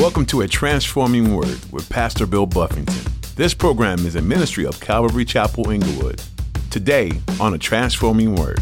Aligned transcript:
Welcome 0.00 0.24
to 0.26 0.40
A 0.40 0.48
Transforming 0.48 1.36
Word 1.36 1.60
with 1.70 1.86
Pastor 1.90 2.24
Bill 2.24 2.46
Buffington. 2.46 3.12
This 3.36 3.52
program 3.52 4.06
is 4.06 4.16
a 4.16 4.22
ministry 4.22 4.64
of 4.64 4.80
Calvary 4.80 5.26
Chapel 5.26 5.68
Inglewood. 5.68 6.22
Today 6.70 7.12
on 7.38 7.52
A 7.52 7.58
Transforming 7.58 8.34
Word. 8.34 8.60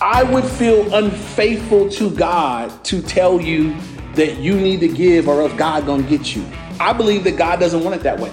I 0.00 0.22
would 0.22 0.46
feel 0.46 0.94
unfaithful 0.94 1.90
to 1.90 2.10
God 2.16 2.82
to 2.86 3.02
tell 3.02 3.38
you 3.42 3.76
that 4.14 4.38
you 4.38 4.58
need 4.58 4.80
to 4.80 4.88
give 4.88 5.28
or 5.28 5.42
else 5.42 5.52
God 5.52 5.84
gonna 5.84 6.02
get 6.04 6.34
you. 6.34 6.42
I 6.80 6.94
believe 6.94 7.22
that 7.24 7.36
God 7.36 7.60
doesn't 7.60 7.84
want 7.84 7.96
it 7.96 8.02
that 8.02 8.18
way. 8.18 8.32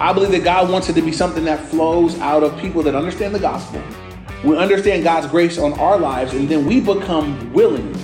I 0.00 0.12
believe 0.12 0.32
that 0.32 0.42
God 0.42 0.68
wants 0.68 0.88
it 0.88 0.94
to 0.94 1.02
be 1.02 1.12
something 1.12 1.44
that 1.44 1.60
flows 1.60 2.18
out 2.18 2.42
of 2.42 2.58
people 2.58 2.82
that 2.82 2.96
understand 2.96 3.36
the 3.36 3.38
gospel. 3.38 3.80
We 4.42 4.56
understand 4.56 5.04
God's 5.04 5.28
grace 5.28 5.58
on 5.58 5.74
our 5.74 5.96
lives, 5.96 6.32
and 6.32 6.48
then 6.48 6.66
we 6.66 6.80
become 6.80 7.52
willing 7.52 7.94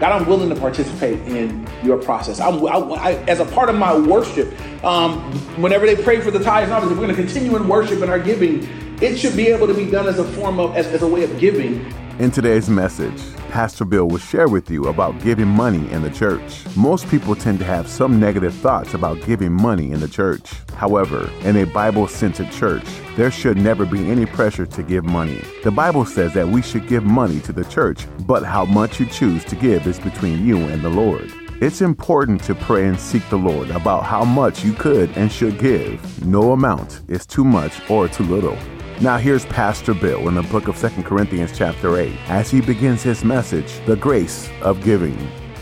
God, 0.00 0.12
I'm 0.18 0.26
willing 0.26 0.48
to 0.48 0.56
participate 0.56 1.20
in 1.28 1.68
your 1.82 1.98
process. 1.98 2.40
I'm, 2.40 2.66
I, 2.66 2.78
I, 2.78 3.12
as 3.24 3.38
a 3.38 3.44
part 3.44 3.68
of 3.68 3.76
my 3.76 3.96
worship, 3.96 4.48
um, 4.82 5.20
whenever 5.60 5.84
they 5.84 5.94
pray 5.94 6.22
for 6.22 6.30
the 6.30 6.42
tithes 6.42 6.70
and 6.70 6.72
offers, 6.72 6.90
if 6.90 6.96
we're 6.96 7.04
going 7.04 7.14
to 7.14 7.22
continue 7.22 7.54
in 7.54 7.68
worship 7.68 8.00
and 8.00 8.10
our 8.10 8.18
giving, 8.18 8.89
it 9.00 9.16
should 9.16 9.36
be 9.36 9.48
able 9.48 9.66
to 9.66 9.74
be 9.74 9.90
done 9.90 10.06
as 10.06 10.18
a 10.18 10.24
form 10.32 10.58
of, 10.58 10.76
as, 10.76 10.86
as 10.88 11.02
a 11.02 11.08
way 11.08 11.24
of 11.24 11.38
giving 11.38 11.84
in 12.20 12.30
today's 12.30 12.68
message, 12.68 13.18
Pastor 13.48 13.86
Bill 13.86 14.06
will 14.06 14.18
share 14.18 14.46
with 14.46 14.70
you 14.70 14.88
about 14.88 15.18
giving 15.22 15.48
money 15.48 15.90
in 15.90 16.02
the 16.02 16.10
church. 16.10 16.66
Most 16.76 17.08
people 17.08 17.34
tend 17.34 17.58
to 17.60 17.64
have 17.64 17.88
some 17.88 18.20
negative 18.20 18.52
thoughts 18.56 18.92
about 18.92 19.24
giving 19.24 19.52
money 19.52 19.90
in 19.92 20.00
the 20.00 20.08
church. 20.08 20.52
However, 20.74 21.30
in 21.44 21.56
a 21.56 21.64
Bible 21.64 22.06
centered 22.06 22.52
church, 22.52 22.84
there 23.16 23.30
should 23.30 23.56
never 23.56 23.86
be 23.86 24.10
any 24.10 24.26
pressure 24.26 24.66
to 24.66 24.82
give 24.82 25.02
money. 25.02 25.40
The 25.64 25.70
Bible 25.70 26.04
says 26.04 26.34
that 26.34 26.46
we 26.46 26.60
should 26.60 26.86
give 26.86 27.04
money 27.04 27.40
to 27.40 27.54
the 27.54 27.64
church, 27.64 28.04
but 28.26 28.44
how 28.44 28.66
much 28.66 29.00
you 29.00 29.06
choose 29.06 29.42
to 29.46 29.56
give 29.56 29.86
is 29.86 29.98
between 29.98 30.46
you 30.46 30.58
and 30.58 30.82
the 30.82 30.90
Lord. 30.90 31.32
It's 31.62 31.80
important 31.80 32.44
to 32.44 32.54
pray 32.54 32.86
and 32.86 33.00
seek 33.00 33.26
the 33.30 33.38
Lord 33.38 33.70
about 33.70 34.04
how 34.04 34.24
much 34.24 34.62
you 34.62 34.74
could 34.74 35.08
and 35.16 35.32
should 35.32 35.58
give. 35.58 36.26
No 36.26 36.52
amount 36.52 37.00
is 37.08 37.24
too 37.24 37.44
much 37.44 37.72
or 37.88 38.08
too 38.08 38.24
little. 38.24 38.58
Now 39.02 39.16
here's 39.16 39.46
Pastor 39.46 39.94
Bill 39.94 40.28
in 40.28 40.34
the 40.34 40.42
book 40.42 40.68
of 40.68 40.76
Second 40.76 41.04
Corinthians 41.04 41.56
chapter 41.56 41.96
8 41.96 42.14
as 42.28 42.50
he 42.50 42.60
begins 42.60 43.02
his 43.02 43.24
message, 43.24 43.80
The 43.86 43.96
Grace 43.96 44.50
of 44.60 44.84
Giving. 44.84 45.16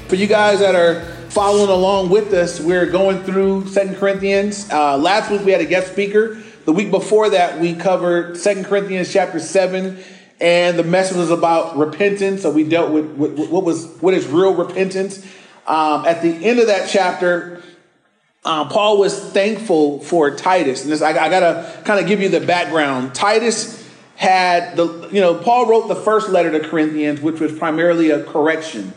For 0.08 0.16
you 0.16 0.26
guys 0.26 0.58
that 0.58 0.74
are 0.74 1.04
following 1.30 1.70
along 1.70 2.10
with 2.10 2.34
us, 2.34 2.58
we're 2.58 2.90
going 2.90 3.22
through 3.22 3.68
Second 3.68 3.94
Corinthians. 3.94 4.68
Uh, 4.72 4.98
last 4.98 5.30
week 5.30 5.42
we 5.44 5.52
had 5.52 5.60
a 5.60 5.66
guest 5.66 5.92
speaker. 5.92 6.42
The 6.64 6.72
week 6.72 6.90
before 6.90 7.30
that 7.30 7.60
we 7.60 7.76
covered 7.76 8.36
Second 8.36 8.64
Corinthians 8.64 9.12
chapter 9.12 9.38
7 9.38 10.02
and 10.40 10.76
the 10.76 10.82
message 10.82 11.16
was 11.16 11.30
about 11.30 11.78
repentance. 11.78 12.42
So 12.42 12.50
we 12.50 12.64
dealt 12.64 12.90
with, 12.90 13.08
what 13.14 13.62
was 13.62 13.86
what 14.00 14.14
is 14.14 14.26
real 14.26 14.52
repentance. 14.52 15.24
Um, 15.68 16.04
at 16.06 16.22
the 16.22 16.30
end 16.44 16.58
of 16.58 16.66
that 16.66 16.88
chapter, 16.88 17.62
um, 18.48 18.70
Paul 18.70 18.98
was 18.98 19.14
thankful 19.32 20.00
for 20.00 20.34
Titus. 20.34 20.82
And 20.82 20.90
this, 20.90 21.02
I, 21.02 21.10
I 21.10 21.28
got 21.28 21.40
to 21.40 21.82
kind 21.84 22.00
of 22.00 22.06
give 22.06 22.22
you 22.22 22.30
the 22.30 22.40
background. 22.40 23.14
Titus 23.14 23.86
had 24.16 24.74
the, 24.74 25.10
you 25.12 25.20
know, 25.20 25.34
Paul 25.34 25.66
wrote 25.66 25.88
the 25.88 25.94
first 25.94 26.30
letter 26.30 26.50
to 26.58 26.66
Corinthians, 26.66 27.20
which 27.20 27.40
was 27.40 27.52
primarily 27.58 28.08
a 28.08 28.24
correction. 28.24 28.94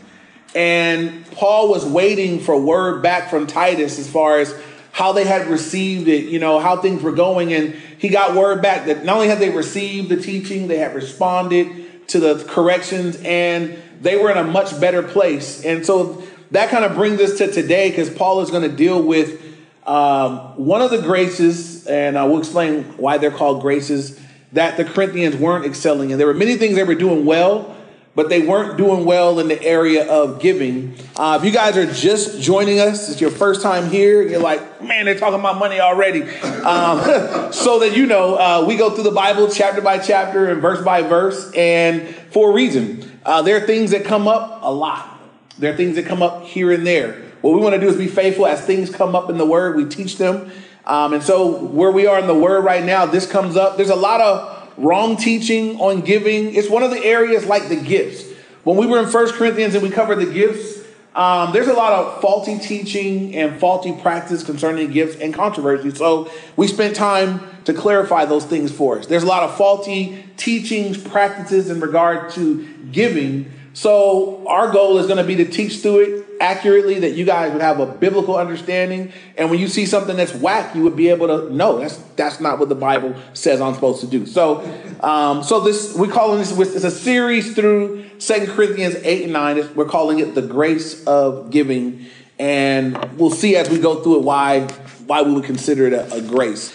And 0.54 1.30
Paul 1.32 1.68
was 1.68 1.84
waiting 1.84 2.40
for 2.40 2.58
word 2.58 3.02
back 3.02 3.28
from 3.28 3.46
Titus 3.46 3.98
as 3.98 4.08
far 4.08 4.38
as 4.38 4.58
how 4.90 5.12
they 5.12 5.24
had 5.24 5.48
received 5.48 6.08
it, 6.08 6.24
you 6.24 6.38
know, 6.38 6.58
how 6.58 6.78
things 6.78 7.02
were 7.02 7.12
going. 7.12 7.52
And 7.52 7.74
he 7.98 8.08
got 8.08 8.34
word 8.34 8.62
back 8.62 8.86
that 8.86 9.04
not 9.04 9.16
only 9.16 9.28
had 9.28 9.38
they 9.38 9.50
received 9.50 10.08
the 10.08 10.16
teaching, 10.16 10.66
they 10.66 10.78
had 10.78 10.94
responded 10.94 12.08
to 12.08 12.20
the 12.20 12.42
corrections 12.48 13.20
and 13.22 13.76
they 14.00 14.16
were 14.16 14.30
in 14.30 14.38
a 14.38 14.44
much 14.44 14.80
better 14.80 15.02
place. 15.02 15.62
And 15.62 15.84
so 15.84 16.22
that 16.52 16.68
kind 16.70 16.84
of 16.84 16.94
brings 16.94 17.20
us 17.20 17.38
to 17.38 17.50
today 17.50 17.90
because 17.90 18.10
Paul 18.10 18.40
is 18.40 18.50
going 18.50 18.68
to 18.68 18.74
deal 18.74 19.02
with 19.02 19.42
um, 19.86 20.38
one 20.56 20.80
of 20.80 20.90
the 20.90 21.00
graces, 21.00 21.86
and 21.86 22.16
I 22.16 22.24
will 22.24 22.38
explain 22.38 22.84
why 22.98 23.18
they're 23.18 23.30
called 23.30 23.62
graces, 23.62 24.20
that 24.52 24.76
the 24.76 24.84
Corinthians 24.84 25.34
weren't 25.36 25.64
excelling 25.64 26.10
in. 26.10 26.18
There 26.18 26.26
were 26.26 26.34
many 26.34 26.56
things 26.56 26.76
they 26.76 26.84
were 26.84 26.94
doing 26.94 27.24
well, 27.24 27.74
but 28.14 28.28
they 28.28 28.46
weren't 28.46 28.76
doing 28.76 29.06
well 29.06 29.40
in 29.40 29.48
the 29.48 29.60
area 29.62 30.06
of 30.06 30.40
giving. 30.40 30.94
Uh, 31.16 31.38
if 31.40 31.46
you 31.46 31.50
guys 31.50 31.78
are 31.78 31.90
just 31.90 32.42
joining 32.42 32.78
us, 32.78 33.08
it's 33.08 33.20
your 33.20 33.30
first 33.30 33.62
time 33.62 33.88
here, 33.88 34.20
you're 34.22 34.38
like, 34.38 34.82
man, 34.82 35.06
they're 35.06 35.18
talking 35.18 35.40
about 35.40 35.58
money 35.58 35.80
already. 35.80 36.22
Um, 36.22 37.00
so 37.52 37.78
that 37.78 37.96
you 37.96 38.04
know, 38.04 38.34
uh, 38.34 38.64
we 38.68 38.76
go 38.76 38.90
through 38.90 39.04
the 39.04 39.10
Bible 39.10 39.50
chapter 39.50 39.80
by 39.80 39.98
chapter 39.98 40.50
and 40.50 40.60
verse 40.60 40.84
by 40.84 41.00
verse, 41.00 41.50
and 41.54 42.06
for 42.30 42.50
a 42.50 42.54
reason. 42.54 43.08
Uh, 43.24 43.40
there 43.40 43.56
are 43.56 43.66
things 43.66 43.92
that 43.92 44.04
come 44.04 44.26
up 44.26 44.60
a 44.62 44.72
lot. 44.72 45.11
There 45.58 45.72
are 45.72 45.76
things 45.76 45.96
that 45.96 46.06
come 46.06 46.22
up 46.22 46.44
here 46.44 46.72
and 46.72 46.86
there. 46.86 47.20
What 47.40 47.54
we 47.54 47.60
want 47.60 47.74
to 47.74 47.80
do 47.80 47.88
is 47.88 47.96
be 47.96 48.06
faithful 48.06 48.46
as 48.46 48.60
things 48.60 48.90
come 48.90 49.14
up 49.14 49.28
in 49.28 49.38
the 49.38 49.46
Word. 49.46 49.76
We 49.76 49.84
teach 49.84 50.16
them. 50.16 50.50
Um, 50.84 51.12
and 51.12 51.22
so, 51.22 51.64
where 51.66 51.90
we 51.90 52.06
are 52.06 52.18
in 52.18 52.26
the 52.26 52.34
Word 52.34 52.64
right 52.64 52.84
now, 52.84 53.06
this 53.06 53.30
comes 53.30 53.56
up. 53.56 53.76
There's 53.76 53.90
a 53.90 53.96
lot 53.96 54.20
of 54.20 54.72
wrong 54.76 55.16
teaching 55.16 55.80
on 55.80 56.00
giving. 56.00 56.54
It's 56.54 56.70
one 56.70 56.82
of 56.82 56.90
the 56.90 57.04
areas 57.04 57.46
like 57.46 57.68
the 57.68 57.76
gifts. 57.76 58.24
When 58.64 58.76
we 58.76 58.86
were 58.86 59.00
in 59.00 59.08
First 59.08 59.34
Corinthians 59.34 59.74
and 59.74 59.82
we 59.82 59.90
covered 59.90 60.16
the 60.16 60.32
gifts, 60.32 60.82
um, 61.14 61.52
there's 61.52 61.68
a 61.68 61.74
lot 61.74 61.92
of 61.92 62.22
faulty 62.22 62.58
teaching 62.58 63.36
and 63.36 63.60
faulty 63.60 63.92
practice 63.92 64.42
concerning 64.42 64.90
gifts 64.90 65.16
and 65.20 65.34
controversy. 65.34 65.90
So 65.90 66.30
we 66.56 66.68
spent 66.68 66.96
time 66.96 67.40
to 67.64 67.74
clarify 67.74 68.24
those 68.24 68.46
things 68.46 68.72
for 68.72 68.98
us. 68.98 69.06
There's 69.06 69.22
a 69.22 69.26
lot 69.26 69.42
of 69.42 69.54
faulty 69.56 70.24
teachings, 70.36 70.96
practices 70.96 71.68
in 71.68 71.80
regard 71.80 72.30
to 72.32 72.66
giving 72.92 73.52
so 73.74 74.46
our 74.46 74.70
goal 74.70 74.98
is 74.98 75.06
going 75.06 75.18
to 75.18 75.24
be 75.24 75.36
to 75.36 75.44
teach 75.44 75.80
through 75.80 76.00
it 76.00 76.26
accurately, 76.40 76.98
that 77.00 77.12
you 77.12 77.24
guys 77.24 77.52
would 77.52 77.62
have 77.62 77.78
a 77.78 77.86
biblical 77.86 78.36
understanding, 78.36 79.12
and 79.38 79.48
when 79.48 79.60
you 79.60 79.68
see 79.68 79.86
something 79.86 80.16
that's 80.16 80.34
whack, 80.34 80.74
you 80.74 80.82
would 80.82 80.96
be 80.96 81.08
able 81.08 81.28
to 81.28 81.54
know 81.54 81.78
that's 81.78 81.96
that's 82.16 82.40
not 82.40 82.58
what 82.58 82.68
the 82.68 82.74
Bible 82.74 83.14
says 83.32 83.60
I'm 83.60 83.74
supposed 83.74 84.00
to 84.00 84.08
do. 84.08 84.26
So, 84.26 84.60
um, 85.00 85.42
so 85.44 85.60
this 85.60 85.94
we're 85.96 86.10
calling 86.10 86.38
this 86.38 86.50
it's 86.74 86.84
a 86.84 86.90
series 86.90 87.54
through 87.54 88.04
Second 88.18 88.48
Corinthians 88.48 88.96
eight 89.04 89.22
and 89.22 89.32
nine. 89.32 89.74
We're 89.74 89.84
calling 89.84 90.18
it 90.18 90.34
the 90.34 90.42
grace 90.42 91.04
of 91.06 91.50
giving, 91.50 92.06
and 92.38 92.98
we'll 93.16 93.30
see 93.30 93.56
as 93.56 93.70
we 93.70 93.78
go 93.78 94.02
through 94.02 94.16
it 94.18 94.22
why 94.22 94.62
why 95.06 95.22
we 95.22 95.32
would 95.32 95.44
consider 95.44 95.86
it 95.86 95.92
a, 95.92 96.12
a 96.14 96.20
grace. 96.22 96.74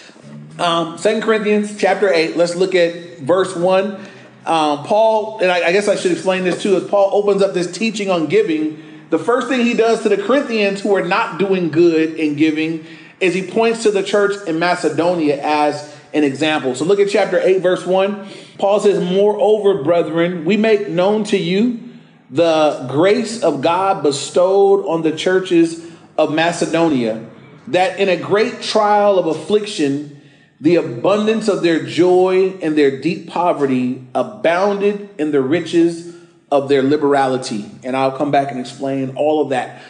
Um, 0.59 0.97
Second 0.97 1.23
Corinthians 1.23 1.77
chapter 1.77 2.11
eight. 2.11 2.37
Let's 2.37 2.55
look 2.55 2.73
at 2.73 3.19
verse 3.19 3.55
one. 3.55 3.99
Um, 4.47 4.85
Paul, 4.85 5.39
and 5.41 5.51
I, 5.51 5.67
I 5.67 5.71
guess 5.73 5.89
I 5.89 5.95
should 5.95 6.13
explain 6.13 6.45
this 6.45 6.61
too, 6.61 6.77
as 6.77 6.85
Paul 6.85 7.09
opens 7.11 7.41
up 7.41 7.53
this 7.53 7.69
teaching 7.69 8.09
on 8.09 8.27
giving, 8.27 8.81
the 9.09 9.19
first 9.19 9.49
thing 9.49 9.61
he 9.61 9.73
does 9.73 10.03
to 10.03 10.09
the 10.09 10.17
Corinthians 10.17 10.81
who 10.81 10.95
are 10.95 11.05
not 11.05 11.37
doing 11.37 11.69
good 11.69 12.15
in 12.15 12.35
giving 12.35 12.85
is 13.19 13.33
he 13.33 13.45
points 13.45 13.83
to 13.83 13.91
the 13.91 14.03
church 14.03 14.47
in 14.47 14.57
Macedonia 14.57 15.41
as 15.43 15.93
an 16.13 16.23
example. 16.23 16.75
So 16.75 16.85
look 16.85 16.99
at 16.99 17.09
chapter 17.09 17.39
8, 17.39 17.61
verse 17.61 17.85
1. 17.85 18.27
Paul 18.57 18.79
says, 18.79 19.03
Moreover, 19.03 19.83
brethren, 19.83 20.45
we 20.45 20.55
make 20.55 20.87
known 20.87 21.23
to 21.25 21.37
you 21.37 21.79
the 22.29 22.87
grace 22.89 23.43
of 23.43 23.61
God 23.61 24.03
bestowed 24.03 24.85
on 24.85 25.01
the 25.01 25.15
churches 25.15 25.85
of 26.17 26.33
Macedonia, 26.33 27.25
that 27.67 27.99
in 27.99 28.09
a 28.09 28.17
great 28.17 28.61
trial 28.61 29.19
of 29.19 29.27
affliction, 29.27 30.16
the 30.59 30.75
abundance 30.75 31.47
of 31.47 31.61
their 31.61 31.83
joy 31.83 32.57
and 32.61 32.77
their 32.77 32.99
deep 32.99 33.27
poverty 33.27 34.05
abounded 34.15 35.09
in 35.19 35.31
the 35.31 35.41
riches 35.41 36.15
of 36.51 36.69
their 36.69 36.81
liberality. 36.81 37.69
And 37.83 37.95
I'll 37.95 38.17
come 38.17 38.31
back 38.31 38.51
and 38.51 38.59
explain 38.59 39.15
all 39.15 39.41
of 39.41 39.49
that. 39.49 39.83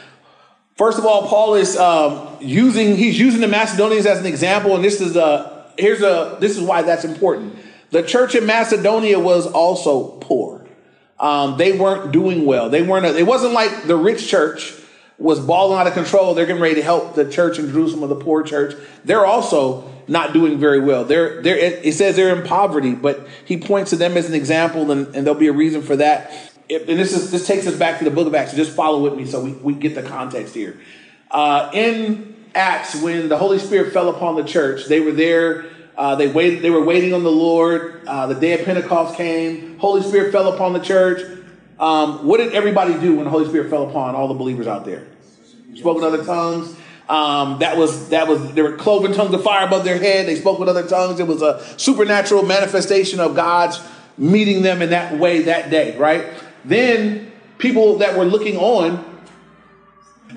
First 0.75 0.99
of 0.99 1.05
all, 1.05 1.27
Paul 1.27 1.55
is 1.55 1.77
um, 1.77 2.37
using 2.39 2.95
he's 2.95 3.19
using 3.19 3.41
the 3.41 3.47
Macedonians 3.47 4.05
as 4.05 4.19
an 4.19 4.27
example, 4.27 4.75
and 4.75 4.83
this 4.83 5.01
is 5.01 5.15
a 5.15 5.71
here's 5.77 6.01
a 6.01 6.37
this 6.39 6.55
is 6.55 6.61
why 6.61 6.83
that's 6.83 7.03
important. 7.03 7.55
The 7.89 8.03
church 8.03 8.35
in 8.35 8.45
Macedonia 8.45 9.19
was 9.19 9.47
also 9.47 10.17
poor. 10.19 10.65
Um, 11.19 11.57
they 11.57 11.75
weren't 11.77 12.11
doing 12.11 12.45
well. 12.45 12.69
They 12.69 12.83
weren't. 12.83 13.05
A, 13.05 13.17
it 13.17 13.25
wasn't 13.25 13.53
like 13.53 13.87
the 13.87 13.95
rich 13.95 14.27
church 14.27 14.73
was 15.19 15.39
balling 15.39 15.79
out 15.79 15.87
of 15.87 15.93
control. 15.93 16.33
They're 16.33 16.45
getting 16.45 16.61
ready 16.61 16.75
to 16.75 16.83
help 16.83 17.15
the 17.15 17.29
church 17.29 17.57
in 17.59 17.71
Jerusalem 17.71 18.07
the 18.09 18.15
poor 18.15 18.43
church. 18.43 18.75
They're 19.03 19.25
also 19.25 19.91
not 20.07 20.33
doing 20.33 20.57
very 20.57 20.79
well. 20.79 21.03
They're, 21.03 21.41
they're, 21.41 21.57
it 21.57 21.93
says 21.93 22.15
they're 22.15 22.35
in 22.35 22.47
poverty, 22.47 22.93
but 22.93 23.27
he 23.45 23.57
points 23.57 23.89
to 23.89 23.95
them 23.95 24.15
as 24.15 24.27
an 24.27 24.35
example, 24.35 24.89
and, 24.91 25.13
and 25.15 25.25
there'll 25.25 25.39
be 25.39 25.47
a 25.47 25.53
reason 25.53 25.81
for 25.81 25.95
that. 25.97 26.31
and 26.69 26.87
this 26.87 27.13
is 27.13 27.31
this 27.31 27.45
takes 27.47 27.67
us 27.67 27.75
back 27.75 27.99
to 27.99 28.05
the 28.05 28.11
book 28.11 28.27
of 28.27 28.35
Acts. 28.35 28.53
Just 28.53 28.75
follow 28.75 29.01
with 29.01 29.15
me 29.15 29.25
so 29.25 29.43
we, 29.43 29.51
we 29.53 29.73
get 29.73 29.95
the 29.95 30.03
context 30.03 30.53
here. 30.53 30.79
Uh, 31.29 31.69
in 31.73 32.35
Acts, 32.55 33.01
when 33.01 33.27
the 33.27 33.37
Holy 33.37 33.59
Spirit 33.59 33.91
fell 33.91 34.09
upon 34.09 34.35
the 34.35 34.43
church, 34.43 34.85
they 34.85 34.99
were 34.99 35.11
there. 35.11 35.65
Uh, 35.97 36.15
they 36.15 36.27
waited. 36.27 36.61
They 36.61 36.69
were 36.69 36.83
waiting 36.83 37.13
on 37.13 37.23
the 37.23 37.31
Lord. 37.31 38.03
Uh, 38.05 38.27
the 38.27 38.35
day 38.35 38.57
of 38.57 38.65
Pentecost 38.65 39.15
came. 39.15 39.79
Holy 39.79 40.03
Spirit 40.03 40.31
fell 40.31 40.53
upon 40.53 40.73
the 40.73 40.79
church. 40.79 41.36
Um, 41.79 42.25
what 42.25 42.37
did 42.37 42.53
everybody 42.53 42.93
do 42.93 43.15
when 43.15 43.25
the 43.25 43.31
Holy 43.31 43.47
Spirit 43.47 43.69
fell 43.69 43.87
upon 43.87 44.15
all 44.15 44.27
the 44.27 44.33
believers 44.33 44.67
out 44.67 44.85
there? 44.85 45.07
Spoke 45.75 45.97
in 45.97 46.03
other 46.03 46.23
tongues. 46.23 46.75
Um, 47.07 47.59
that 47.59 47.77
was 47.77 48.09
that 48.09 48.27
was 48.27 48.53
there 48.53 48.65
were 48.65 48.75
cloven 48.75 49.13
tongues 49.13 49.33
of 49.33 49.43
fire 49.43 49.65
above 49.65 49.85
their 49.85 49.97
head. 49.97 50.27
They 50.27 50.35
spoke 50.35 50.59
with 50.59 50.67
other 50.67 50.85
tongues. 50.85 51.19
It 51.19 51.27
was 51.27 51.41
a 51.41 51.63
supernatural 51.77 52.43
manifestation 52.43 53.19
of 53.19 53.35
God's 53.35 53.79
meeting 54.17 54.61
them 54.61 54.81
in 54.81 54.89
that 54.89 55.17
way 55.17 55.43
that 55.43 55.69
day, 55.69 55.95
right? 55.97 56.25
Then 56.65 57.31
people 57.59 57.99
that 57.99 58.17
were 58.17 58.25
looking 58.25 58.57
on, 58.57 59.05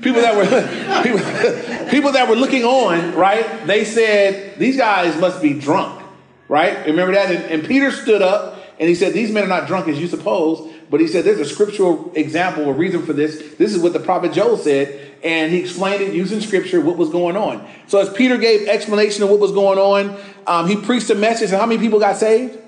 people 0.00 0.20
that 0.20 0.36
were 0.36 1.02
people, 1.02 1.88
people 1.90 2.12
that 2.12 2.28
were 2.28 2.36
looking 2.36 2.64
on, 2.64 3.14
right? 3.14 3.66
They 3.66 3.84
said 3.84 4.58
these 4.58 4.76
guys 4.76 5.18
must 5.20 5.42
be 5.42 5.54
drunk, 5.54 6.02
right? 6.48 6.86
Remember 6.86 7.14
that? 7.14 7.34
And, 7.34 7.44
and 7.46 7.64
Peter 7.66 7.90
stood 7.90 8.22
up 8.22 8.58
and 8.78 8.88
he 8.88 8.94
said, 8.94 9.12
These 9.12 9.32
men 9.32 9.44
are 9.44 9.48
not 9.48 9.66
drunk 9.66 9.88
as 9.88 9.98
you 9.98 10.06
suppose. 10.06 10.72
But 10.90 11.00
he 11.00 11.06
said, 11.06 11.24
There's 11.24 11.38
a 11.38 11.44
scriptural 11.44 12.12
example, 12.14 12.64
a 12.68 12.72
reason 12.72 13.06
for 13.06 13.12
this. 13.12 13.54
This 13.56 13.74
is 13.74 13.80
what 13.80 13.92
the 13.92 14.00
prophet 14.00 14.32
Joel 14.32 14.58
said. 14.58 15.08
And 15.22 15.52
he 15.52 15.58
explained 15.58 16.02
it 16.02 16.14
using 16.14 16.40
scripture, 16.40 16.80
what 16.80 16.96
was 16.96 17.10
going 17.10 17.36
on. 17.36 17.66
So 17.86 18.00
as 18.00 18.10
Peter 18.12 18.36
gave 18.38 18.68
explanation 18.68 19.22
of 19.22 19.30
what 19.30 19.38
was 19.38 19.52
going 19.52 19.78
on, 19.78 20.18
um, 20.46 20.66
he 20.66 20.76
preached 20.76 21.10
a 21.10 21.14
message. 21.14 21.50
And 21.50 21.60
how 21.60 21.66
many 21.66 21.80
people 21.80 22.00
got 22.00 22.16
saved? 22.16 22.58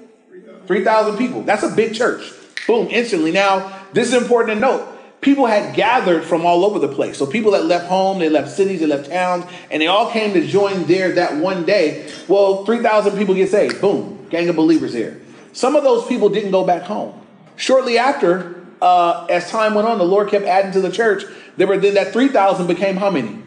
3,000 0.66 1.16
people. 1.16 1.42
That's 1.42 1.62
a 1.62 1.74
big 1.74 1.94
church. 1.94 2.30
Boom, 2.66 2.88
instantly. 2.90 3.32
Now, 3.32 3.84
this 3.92 4.08
is 4.08 4.22
important 4.22 4.56
to 4.56 4.60
note. 4.60 4.88
People 5.20 5.46
had 5.46 5.74
gathered 5.74 6.24
from 6.24 6.44
all 6.44 6.64
over 6.64 6.78
the 6.78 6.88
place. 6.88 7.16
So 7.16 7.26
people 7.26 7.52
that 7.52 7.64
left 7.64 7.86
home, 7.86 8.18
they 8.18 8.28
left 8.28 8.50
cities, 8.50 8.80
they 8.80 8.86
left 8.86 9.08
towns, 9.08 9.44
and 9.70 9.80
they 9.80 9.86
all 9.86 10.10
came 10.10 10.34
to 10.34 10.46
join 10.46 10.84
there 10.84 11.12
that 11.12 11.36
one 11.36 11.64
day. 11.64 12.10
Well, 12.28 12.64
3,000 12.64 13.16
people 13.16 13.34
get 13.34 13.50
saved. 13.50 13.80
Boom, 13.80 14.26
gang 14.30 14.48
of 14.48 14.56
believers 14.56 14.92
here. 14.92 15.20
Some 15.52 15.76
of 15.76 15.84
those 15.84 16.06
people 16.06 16.28
didn't 16.28 16.50
go 16.50 16.64
back 16.64 16.82
home. 16.82 17.21
Shortly 17.62 17.96
after, 17.96 18.60
uh, 18.82 19.24
as 19.30 19.48
time 19.48 19.74
went 19.74 19.86
on, 19.86 19.98
the 19.98 20.04
Lord 20.04 20.28
kept 20.28 20.46
adding 20.46 20.72
to 20.72 20.80
the 20.80 20.90
church. 20.90 21.22
There 21.56 21.68
were 21.68 21.78
then 21.78 21.94
that 21.94 22.12
3,000 22.12 22.66
became 22.66 22.96
how 22.96 23.08
many? 23.08 23.40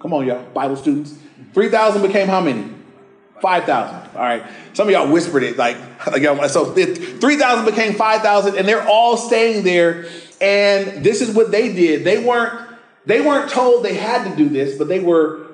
Come 0.00 0.12
on, 0.12 0.26
y'all, 0.26 0.44
Bible 0.52 0.76
students. 0.76 1.14
3,000 1.54 2.02
became 2.02 2.26
how 2.28 2.42
many? 2.42 2.70
5,000. 3.40 4.10
All 4.14 4.20
right. 4.20 4.42
Some 4.74 4.86
of 4.86 4.92
y'all 4.92 5.10
whispered 5.10 5.44
it 5.44 5.56
like, 5.56 5.78
like 6.08 6.50
so 6.50 6.74
3,000 6.74 7.64
became 7.64 7.94
5,000 7.94 8.58
and 8.58 8.68
they're 8.68 8.86
all 8.86 9.16
staying 9.16 9.64
there. 9.64 10.04
And 10.38 11.02
this 11.02 11.22
is 11.22 11.34
what 11.34 11.50
they 11.50 11.72
did. 11.72 12.04
They 12.04 12.22
weren't, 12.22 12.68
they 13.06 13.22
weren't 13.22 13.50
told 13.50 13.82
they 13.82 13.94
had 13.94 14.30
to 14.30 14.36
do 14.36 14.50
this, 14.50 14.76
but 14.76 14.88
they 14.88 15.00
were, 15.00 15.46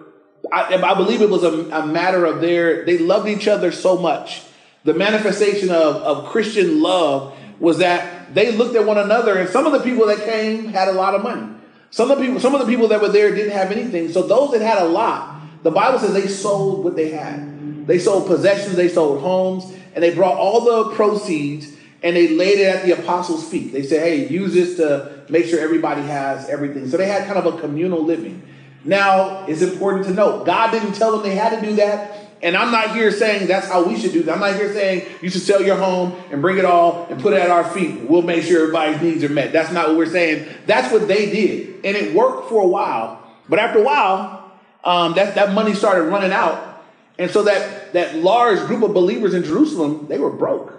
I, 0.52 0.75
I 0.75 0.94
believe 0.94 1.22
it 1.22 1.31
was 1.31 1.44
a, 1.44 1.70
a 1.70 1.87
matter 1.87 2.25
of 2.25 2.40
their, 2.40 2.84
they 2.84 2.98
loved 2.98 3.28
each 3.28 3.46
other 3.46 3.70
so 3.70 3.96
much 3.96 4.43
the 4.86 4.94
manifestation 4.94 5.70
of, 5.70 5.96
of 5.96 6.26
Christian 6.26 6.80
love 6.80 7.36
was 7.58 7.78
that 7.78 8.34
they 8.34 8.52
looked 8.52 8.76
at 8.76 8.86
one 8.86 8.98
another, 8.98 9.36
and 9.36 9.48
some 9.48 9.66
of 9.66 9.72
the 9.72 9.80
people 9.80 10.06
that 10.06 10.24
came 10.24 10.68
had 10.68 10.88
a 10.88 10.92
lot 10.92 11.14
of 11.14 11.22
money. 11.22 11.52
Some 11.90 12.10
of 12.10 12.18
the 12.18 12.24
people, 12.24 12.40
some 12.40 12.54
of 12.54 12.60
the 12.60 12.66
people 12.66 12.88
that 12.88 13.00
were 13.00 13.08
there 13.08 13.34
didn't 13.34 13.52
have 13.52 13.72
anything. 13.72 14.12
So 14.12 14.22
those 14.22 14.52
that 14.52 14.62
had 14.62 14.78
a 14.78 14.86
lot, 14.86 15.40
the 15.62 15.70
Bible 15.70 15.98
says 15.98 16.12
they 16.12 16.28
sold 16.28 16.84
what 16.84 16.96
they 16.96 17.10
had. 17.10 17.86
They 17.86 17.98
sold 17.98 18.26
possessions, 18.26 18.76
they 18.76 18.88
sold 18.88 19.20
homes, 19.20 19.72
and 19.94 20.02
they 20.02 20.14
brought 20.14 20.36
all 20.36 20.60
the 20.64 20.94
proceeds 20.94 21.74
and 22.02 22.14
they 22.14 22.28
laid 22.28 22.58
it 22.58 22.66
at 22.66 22.84
the 22.84 22.92
apostles' 22.92 23.48
feet. 23.48 23.72
They 23.72 23.82
said, 23.82 24.00
"Hey, 24.00 24.28
use 24.28 24.52
this 24.52 24.76
to 24.76 25.24
make 25.28 25.46
sure 25.46 25.58
everybody 25.58 26.02
has 26.02 26.48
everything." 26.48 26.88
So 26.88 26.96
they 26.96 27.08
had 27.08 27.26
kind 27.26 27.38
of 27.38 27.46
a 27.46 27.58
communal 27.58 28.04
living. 28.04 28.42
Now, 28.84 29.44
it's 29.46 29.62
important 29.62 30.04
to 30.06 30.12
note, 30.12 30.46
God 30.46 30.70
didn't 30.70 30.92
tell 30.92 31.10
them 31.12 31.22
they 31.22 31.34
had 31.34 31.58
to 31.58 31.66
do 31.66 31.74
that. 31.76 32.25
And 32.42 32.56
I'm 32.56 32.70
not 32.70 32.94
here 32.94 33.10
saying 33.10 33.48
that's 33.48 33.66
how 33.66 33.84
we 33.84 33.98
should 33.98 34.12
do 34.12 34.22
that. 34.24 34.34
I'm 34.34 34.40
not 34.40 34.54
here 34.54 34.72
saying 34.72 35.06
you 35.22 35.30
should 35.30 35.42
sell 35.42 35.62
your 35.62 35.76
home 35.76 36.14
and 36.30 36.42
bring 36.42 36.58
it 36.58 36.64
all 36.64 37.06
and 37.08 37.20
put 37.20 37.32
it 37.32 37.40
at 37.40 37.50
our 37.50 37.64
feet. 37.64 38.02
We'll 38.02 38.22
make 38.22 38.44
sure 38.44 38.62
everybody's 38.62 39.00
needs 39.00 39.24
are 39.24 39.30
met. 39.30 39.52
That's 39.52 39.72
not 39.72 39.88
what 39.88 39.96
we're 39.96 40.06
saying. 40.06 40.46
That's 40.66 40.92
what 40.92 41.08
they 41.08 41.30
did. 41.30 41.84
And 41.84 41.96
it 41.96 42.14
worked 42.14 42.48
for 42.48 42.62
a 42.62 42.66
while. 42.66 43.22
But 43.48 43.58
after 43.58 43.78
a 43.78 43.82
while, 43.82 44.52
um, 44.84 45.14
that, 45.14 45.34
that 45.36 45.52
money 45.52 45.74
started 45.74 46.02
running 46.02 46.32
out. 46.32 46.84
And 47.18 47.30
so 47.30 47.44
that, 47.44 47.94
that 47.94 48.16
large 48.16 48.58
group 48.66 48.82
of 48.82 48.92
believers 48.92 49.32
in 49.32 49.42
Jerusalem, 49.42 50.06
they 50.08 50.18
were 50.18 50.30
broke. 50.30 50.74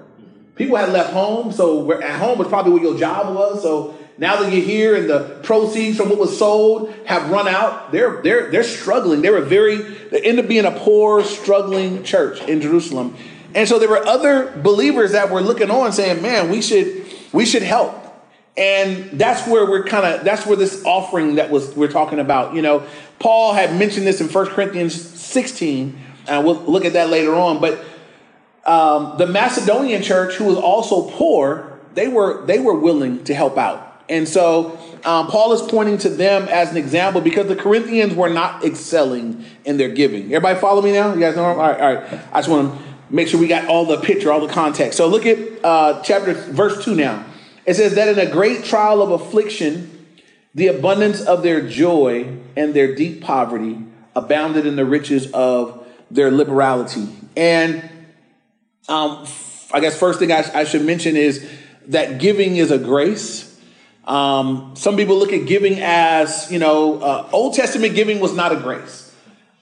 People 0.56 0.78
had 0.78 0.90
left 0.90 1.12
home. 1.12 1.52
So 1.52 1.92
at 1.92 2.20
home 2.20 2.38
was 2.38 2.48
probably 2.48 2.74
where 2.74 2.84
your 2.84 2.98
job 2.98 3.34
was. 3.34 3.64
So 3.64 3.97
now 4.18 4.42
that 4.42 4.52
you're 4.52 4.64
here 4.64 4.96
and 4.96 5.10
the 5.10 5.40
proceeds 5.44 5.98
from 5.98 6.10
what 6.10 6.18
was 6.18 6.38
sold 6.38 6.92
have 7.06 7.30
run 7.30 7.48
out, 7.48 7.92
they're 7.92 8.22
they're 8.24 8.50
they're 8.50 8.64
struggling. 8.64 9.22
They 9.22 9.30
were 9.30 9.42
very 9.42 9.78
they 9.78 10.22
end 10.22 10.40
up 10.40 10.48
being 10.48 10.66
a 10.66 10.72
poor, 10.72 11.24
struggling 11.24 12.04
church 12.04 12.42
in 12.42 12.62
Jerusalem. 12.62 13.16
And 13.54 13.68
so 13.68 13.80
there 13.80 13.90
were 13.90 14.06
other 14.06 14.52
believers 14.58 15.12
that 15.12 15.30
were 15.30 15.42
looking 15.42 15.70
on 15.70 15.92
saying, 15.92 16.22
Man, 16.22 16.50
we 16.50 16.62
should 16.62 17.06
we 17.32 17.46
should 17.46 17.62
help. 17.64 17.96
And 18.58 19.20
that's 19.20 19.48
where 19.48 19.70
we're 19.70 19.84
kind 19.84 20.06
of 20.06 20.26
that's 20.26 20.46
where 20.48 20.58
this 20.58 20.84
offering 20.84 21.36
that 21.36 21.52
was 21.52 21.76
we're 21.76 21.92
talking 21.92 22.20
about. 22.20 22.56
You 22.56 22.64
know, 22.64 22.88
Paul 23.20 23.54
had 23.54 23.78
mentioned 23.78 24.08
this 24.08 24.20
in 24.20 24.30
1 24.30 24.48
Corinthians 24.48 25.00
16, 25.00 26.00
and 26.28 26.46
we'll 26.46 26.56
look 26.64 26.86
at 26.86 26.94
that 26.94 27.10
later 27.10 27.36
on. 27.36 27.62
But 27.62 27.84
um, 28.66 29.18
the 29.20 29.28
Macedonian 29.28 30.02
church, 30.02 30.36
who 30.36 30.46
was 30.46 30.58
also 30.58 31.10
poor, 31.12 31.80
they 31.94 32.08
were 32.08 32.46
they 32.48 32.58
were 32.58 32.74
willing 32.74 33.24
to 33.26 33.36
help 33.36 33.60
out. 33.60 33.87
And 34.10 34.28
so 34.28 34.78
um, 35.04 35.28
Paul 35.28 35.54
is 35.54 35.62
pointing 35.62 35.98
to 36.00 36.10
them 36.10 36.48
as 36.50 36.72
an 36.72 36.78
example 36.78 37.22
because 37.22 37.48
the 37.48 37.56
Corinthians 37.56 38.14
were 38.14 38.30
not 38.30 38.64
excelling 38.64 39.46
in 39.66 39.78
their 39.78 39.90
giving. 39.90 40.26
Everybody 40.26 40.60
follow 40.60 40.82
me 40.82 40.92
now? 40.92 41.14
You 41.14 41.20
guys 41.20 41.36
know? 41.36 41.46
All 41.46 41.58
right, 41.58 41.80
all 41.80 41.96
right. 41.96 42.22
I 42.32 42.40
just 42.40 42.50
want 42.50 42.78
to 42.78 42.84
make 43.10 43.28
sure 43.28 43.40
we 43.40 43.48
got 43.48 43.68
all 43.68 43.86
the 43.86 43.98
picture, 43.98 44.32
all 44.32 44.46
the 44.46 44.54
context. 44.54 44.98
So 44.98 45.08
look 45.08 45.26
at 45.26 45.38
uh, 45.64 46.02
chapter, 46.04 46.34
verse 46.34 46.84
2 46.84 46.96
now. 46.96 47.26
It 47.66 47.76
says 47.76 47.96
that 47.96 48.08
in 48.08 48.20
a 48.20 48.32
great 48.32 48.64
trial 48.64 49.02
of 49.02 49.12
affliction, 49.12 50.06
the 50.56 50.68
abundance 50.68 51.22
of 51.22 51.44
their 51.44 51.68
joy 51.68 52.38
and 52.56 52.74
their 52.74 52.96
deep 52.96 53.22
poverty 53.22 53.80
abounded 54.16 54.66
in 54.66 54.76
the 54.76 54.86
riches 54.86 55.32
of 55.32 55.86
their 56.10 56.32
liberality. 56.32 57.08
And 57.36 57.88
um, 58.90 59.28
I 59.72 59.80
guess 59.80 59.98
first 59.98 60.20
thing 60.20 60.32
I, 60.32 60.50
I 60.54 60.64
should 60.64 60.84
mention 60.84 61.16
is 61.16 61.48
that 61.88 62.20
giving 62.20 62.58
is 62.58 62.72
a 62.72 62.78
grace 62.78 63.47
um, 64.08 64.72
some 64.76 64.96
people 64.96 65.18
look 65.18 65.34
at 65.34 65.46
giving 65.46 65.80
as, 65.82 66.50
you 66.50 66.60
know, 66.60 67.02
uh, 67.02 67.30
Old 67.34 67.54
Testament 67.54 67.94
giving 67.94 68.20
was 68.20 68.34
not 68.34 68.54
a 68.54 68.56
grace. 68.56 69.14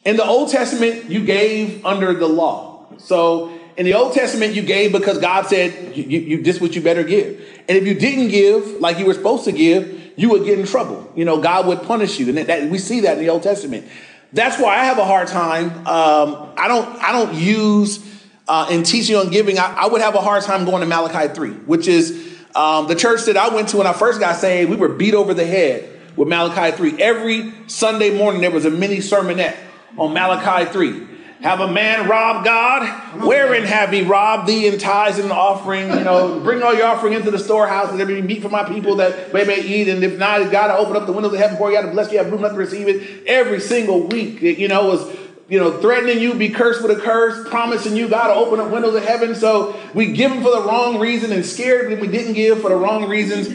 In 0.06 0.18
the 0.18 0.24
Old 0.24 0.52
Testament, 0.52 1.06
you 1.06 1.26
gave 1.26 1.84
under 1.84 2.14
the 2.14 2.28
law. 2.28 2.86
So 3.00 3.52
in 3.76 3.86
the 3.86 3.96
Old 3.96 4.14
Testament, 4.14 4.54
you 4.54 4.62
gave 4.62 4.92
because 4.92 5.18
God 5.18 5.48
said, 5.48 5.98
you, 5.98 6.04
you, 6.04 6.44
this 6.44 6.62
what 6.62 6.76
you 6.76 6.82
better 6.82 7.04
give. 7.04 7.40
And 7.68 7.76
if 7.76 7.88
you 7.88 7.96
didn't 7.96 8.28
give 8.28 8.80
like 8.80 9.00
you 9.00 9.08
were 9.08 9.16
supposed 9.16 9.46
to 9.46 9.52
give, 9.52 10.14
you 10.16 10.30
would 10.30 10.46
get 10.46 10.60
in 10.60 10.68
trouble. 10.68 11.12
You 11.16 11.26
know, 11.26 11.42
God 11.42 11.66
would 11.66 11.82
punish 11.82 12.20
you. 12.20 12.30
And 12.30 12.38
that, 12.38 12.48
that 12.48 12.70
we 12.70 12.78
see 12.78 13.02
that 13.02 13.18
in 13.18 13.24
the 13.24 13.32
Old 13.32 13.42
Testament. 13.42 13.88
That's 14.32 14.60
why 14.60 14.78
I 14.78 14.86
have 14.86 15.00
a 15.00 15.06
hard 15.06 15.28
time. 15.28 15.72
Um, 15.88 16.54
I 16.56 16.68
don't, 16.68 17.04
I 17.04 17.12
don't 17.12 17.34
use 17.34 18.00
uh, 18.48 18.68
in 18.70 18.84
teaching 18.84 19.16
on 19.16 19.32
giving. 19.32 19.58
I, 19.58 19.74
I 19.74 19.88
would 19.88 20.02
have 20.02 20.14
a 20.14 20.22
hard 20.22 20.44
time 20.44 20.66
going 20.66 20.82
to 20.82 20.86
Malachi 20.86 21.34
3, 21.34 21.50
which 21.52 21.88
is 21.88 22.35
um, 22.56 22.88
the 22.88 22.96
church 22.96 23.26
that 23.26 23.38
I 23.38 23.50
went 23.54 23.70
to 23.70 23.78
when 23.78 23.88
I 23.88 23.94
first 23.94 24.20
got 24.20 24.38
saved, 24.38 24.70
we 24.70 24.78
were 24.78 24.90
beat 24.90 25.14
over 25.14 25.34
the 25.34 25.46
head 25.46 25.90
with 26.16 26.28
Malachi 26.28 26.76
3. 26.76 27.02
Every 27.02 27.54
Sunday 27.68 28.18
morning, 28.18 28.42
there 28.42 28.52
was 28.52 28.66
a 28.66 28.72
mini 28.72 28.98
sermonette 28.98 29.58
on 29.98 30.14
Malachi 30.14 30.72
3. 30.72 31.08
Have 31.42 31.60
a 31.60 31.72
man 31.72 32.08
rob 32.08 32.46
God? 32.46 33.22
Wherein 33.22 33.66
have 33.66 33.92
he 33.92 34.02
robbed 34.02 34.48
thee 34.48 34.68
in 34.68 34.80
tithes 34.80 35.20
and 35.20 35.32
offering? 35.32 35.90
You 35.90 36.04
know, 36.04 36.40
bring 36.40 36.64
all 36.64 36.74
your 36.74 36.88
offering 36.88 37.14
into 37.14 37.30
the 37.30 37.38
storehouse 37.38 37.92
and 37.92 38.00
there 38.00 38.08
be 38.08 38.22
meat 38.22 38.42
for 38.42 38.50
my 38.50 38.64
people 38.64 38.96
that 38.96 39.34
they 39.34 39.46
may 39.46 39.62
eat. 39.62 39.90
And 39.90 40.04
if 40.04 40.18
not, 40.18 40.50
God 40.50 40.72
I 40.72 40.78
open 40.78 40.96
up 40.96 41.06
the 41.06 41.12
windows 41.12 41.34
of 41.34 41.40
heaven 41.40 41.58
for 41.58 41.70
you, 41.70 41.76
got 41.76 41.86
to 41.86 41.92
bless 41.92 42.12
you, 42.12 42.18
have 42.18 42.32
room 42.32 42.40
enough 42.40 42.54
to 42.54 42.58
receive 42.58 42.88
it. 42.88 43.28
Every 43.28 43.60
single 43.60 44.08
week, 44.08 44.42
you 44.42 44.68
know, 44.68 44.88
was 44.88 45.08
you 45.48 45.60
know, 45.60 45.80
threatening 45.80 46.20
you, 46.20 46.34
be 46.34 46.50
cursed 46.50 46.82
with 46.82 46.98
a 46.98 47.02
curse, 47.02 47.48
promising 47.50 47.96
you 47.96 48.08
God 48.08 48.28
to 48.28 48.34
open 48.34 48.60
up 48.60 48.72
windows 48.72 48.96
of 48.96 49.04
heaven. 49.04 49.36
So 49.36 49.80
we 49.94 50.12
give 50.14 50.32
them 50.32 50.42
for 50.42 50.50
the 50.50 50.62
wrong 50.62 51.00
reason 51.00 51.32
and 51.32 51.46
scared 51.46 51.92
that 51.92 52.00
we 52.00 52.08
didn't 52.08 52.34
give 52.34 52.62
for 52.62 52.70
the 52.70 52.76
wrong 52.76 53.08
reasons. 53.08 53.48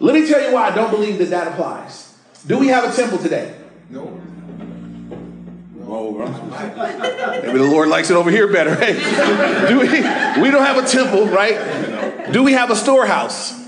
Let 0.00 0.14
me 0.14 0.26
tell 0.26 0.42
you 0.42 0.52
why 0.54 0.68
I 0.68 0.74
don't 0.74 0.90
believe 0.90 1.18
that 1.18 1.30
that 1.30 1.48
applies. 1.48 2.14
Do 2.46 2.58
we 2.58 2.68
have 2.68 2.90
a 2.90 2.94
temple 2.94 3.18
today? 3.18 3.54
No. 3.88 4.20
Oh, 5.92 6.12
maybe 7.42 7.58
the 7.58 7.64
Lord 7.64 7.88
likes 7.88 8.10
it 8.10 8.14
over 8.14 8.30
here 8.30 8.46
better. 8.46 8.76
Hey, 8.76 8.92
do 9.68 9.80
we? 9.80 9.88
We 10.40 10.50
don't 10.50 10.64
have 10.64 10.82
a 10.82 10.86
temple, 10.86 11.26
right? 11.26 12.32
Do 12.32 12.44
we 12.44 12.52
have 12.52 12.70
a 12.70 12.76
storehouse? 12.76 13.58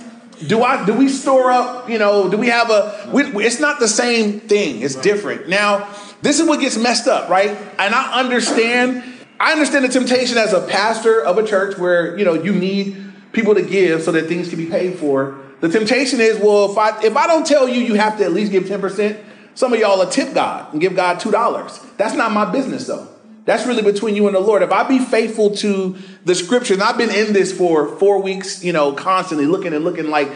Do 0.47 0.62
I? 0.62 0.87
Do 0.87 0.95
we 0.95 1.09
store 1.09 1.50
up? 1.50 1.91
You 1.91 1.99
know? 1.99 2.31
Do 2.31 2.37
we 2.37 2.47
have 2.47 2.71
a? 2.71 3.11
We, 3.12 3.25
it's 3.45 3.59
not 3.59 3.81
the 3.81 3.88
same 3.88 4.38
thing. 4.38 4.83
It's 4.83 4.95
different. 4.95 5.49
Now, 5.49 5.93
this 6.23 6.41
is 6.41 6.49
what 6.49 6.61
gets 6.61 6.79
messed 6.79 7.09
up, 7.09 7.29
right? 7.29 7.50
And 7.79 7.95
I 7.95 8.21
understand, 8.21 9.02
I 9.38 9.52
understand 9.52 9.85
the 9.85 9.88
temptation 9.88 10.38
as 10.38 10.52
a 10.52 10.67
pastor 10.67 11.21
of 11.21 11.37
a 11.37 11.47
church 11.47 11.76
where, 11.76 12.17
you 12.17 12.25
know, 12.25 12.35
you 12.35 12.52
need 12.52 13.12
people 13.33 13.55
to 13.55 13.62
give 13.62 14.02
so 14.02 14.12
that 14.12 14.29
things 14.29 14.49
can 14.49 14.57
be 14.57 14.67
paid 14.67 14.99
for. 14.99 15.38
The 15.61 15.69
temptation 15.69 16.21
is, 16.21 16.38
well, 16.38 16.71
if 16.71 16.79
I 16.79 17.02
if 17.02 17.17
I 17.17 17.26
don't 17.26 17.47
tell 17.47 17.69
you 17.69 17.83
you 17.83 17.95
have 17.95 18.19
to 18.19 18.25
at 18.25 18.33
least 18.33 18.52
give 18.52 18.64
10%, 18.64 19.23
some 19.55 19.73
of 19.73 19.81
y'all 19.81 19.99
will 19.99 20.09
tip 20.09 20.33
God 20.35 20.73
and 20.73 20.81
give 20.81 20.97
God 20.97 21.21
$2. 21.21 21.97
That's 21.97 22.14
not 22.14 22.33
my 22.33 22.50
business 22.50 22.87
though. 22.87 23.09
That's 23.45 23.67
really 23.67 23.83
between 23.83 24.14
you 24.14 24.26
and 24.26 24.37
the 24.37 24.41
Lord. 24.41 24.62
If 24.62 24.71
I 24.71 24.87
be 24.87 25.00
faithful 25.00 25.57
to 25.57 25.97
the 26.25 26.35
scripture, 26.35 26.75
and 26.75 26.83
I've 26.83 26.97
been 26.97 27.11
in 27.11 27.33
this 27.33 27.57
for 27.57 27.97
four 27.99 28.23
weeks, 28.23 28.62
you 28.62 28.73
know, 28.73 28.93
constantly 28.93 29.47
looking 29.47 29.73
and 29.73 29.85
looking 29.85 30.11
like, 30.11 30.33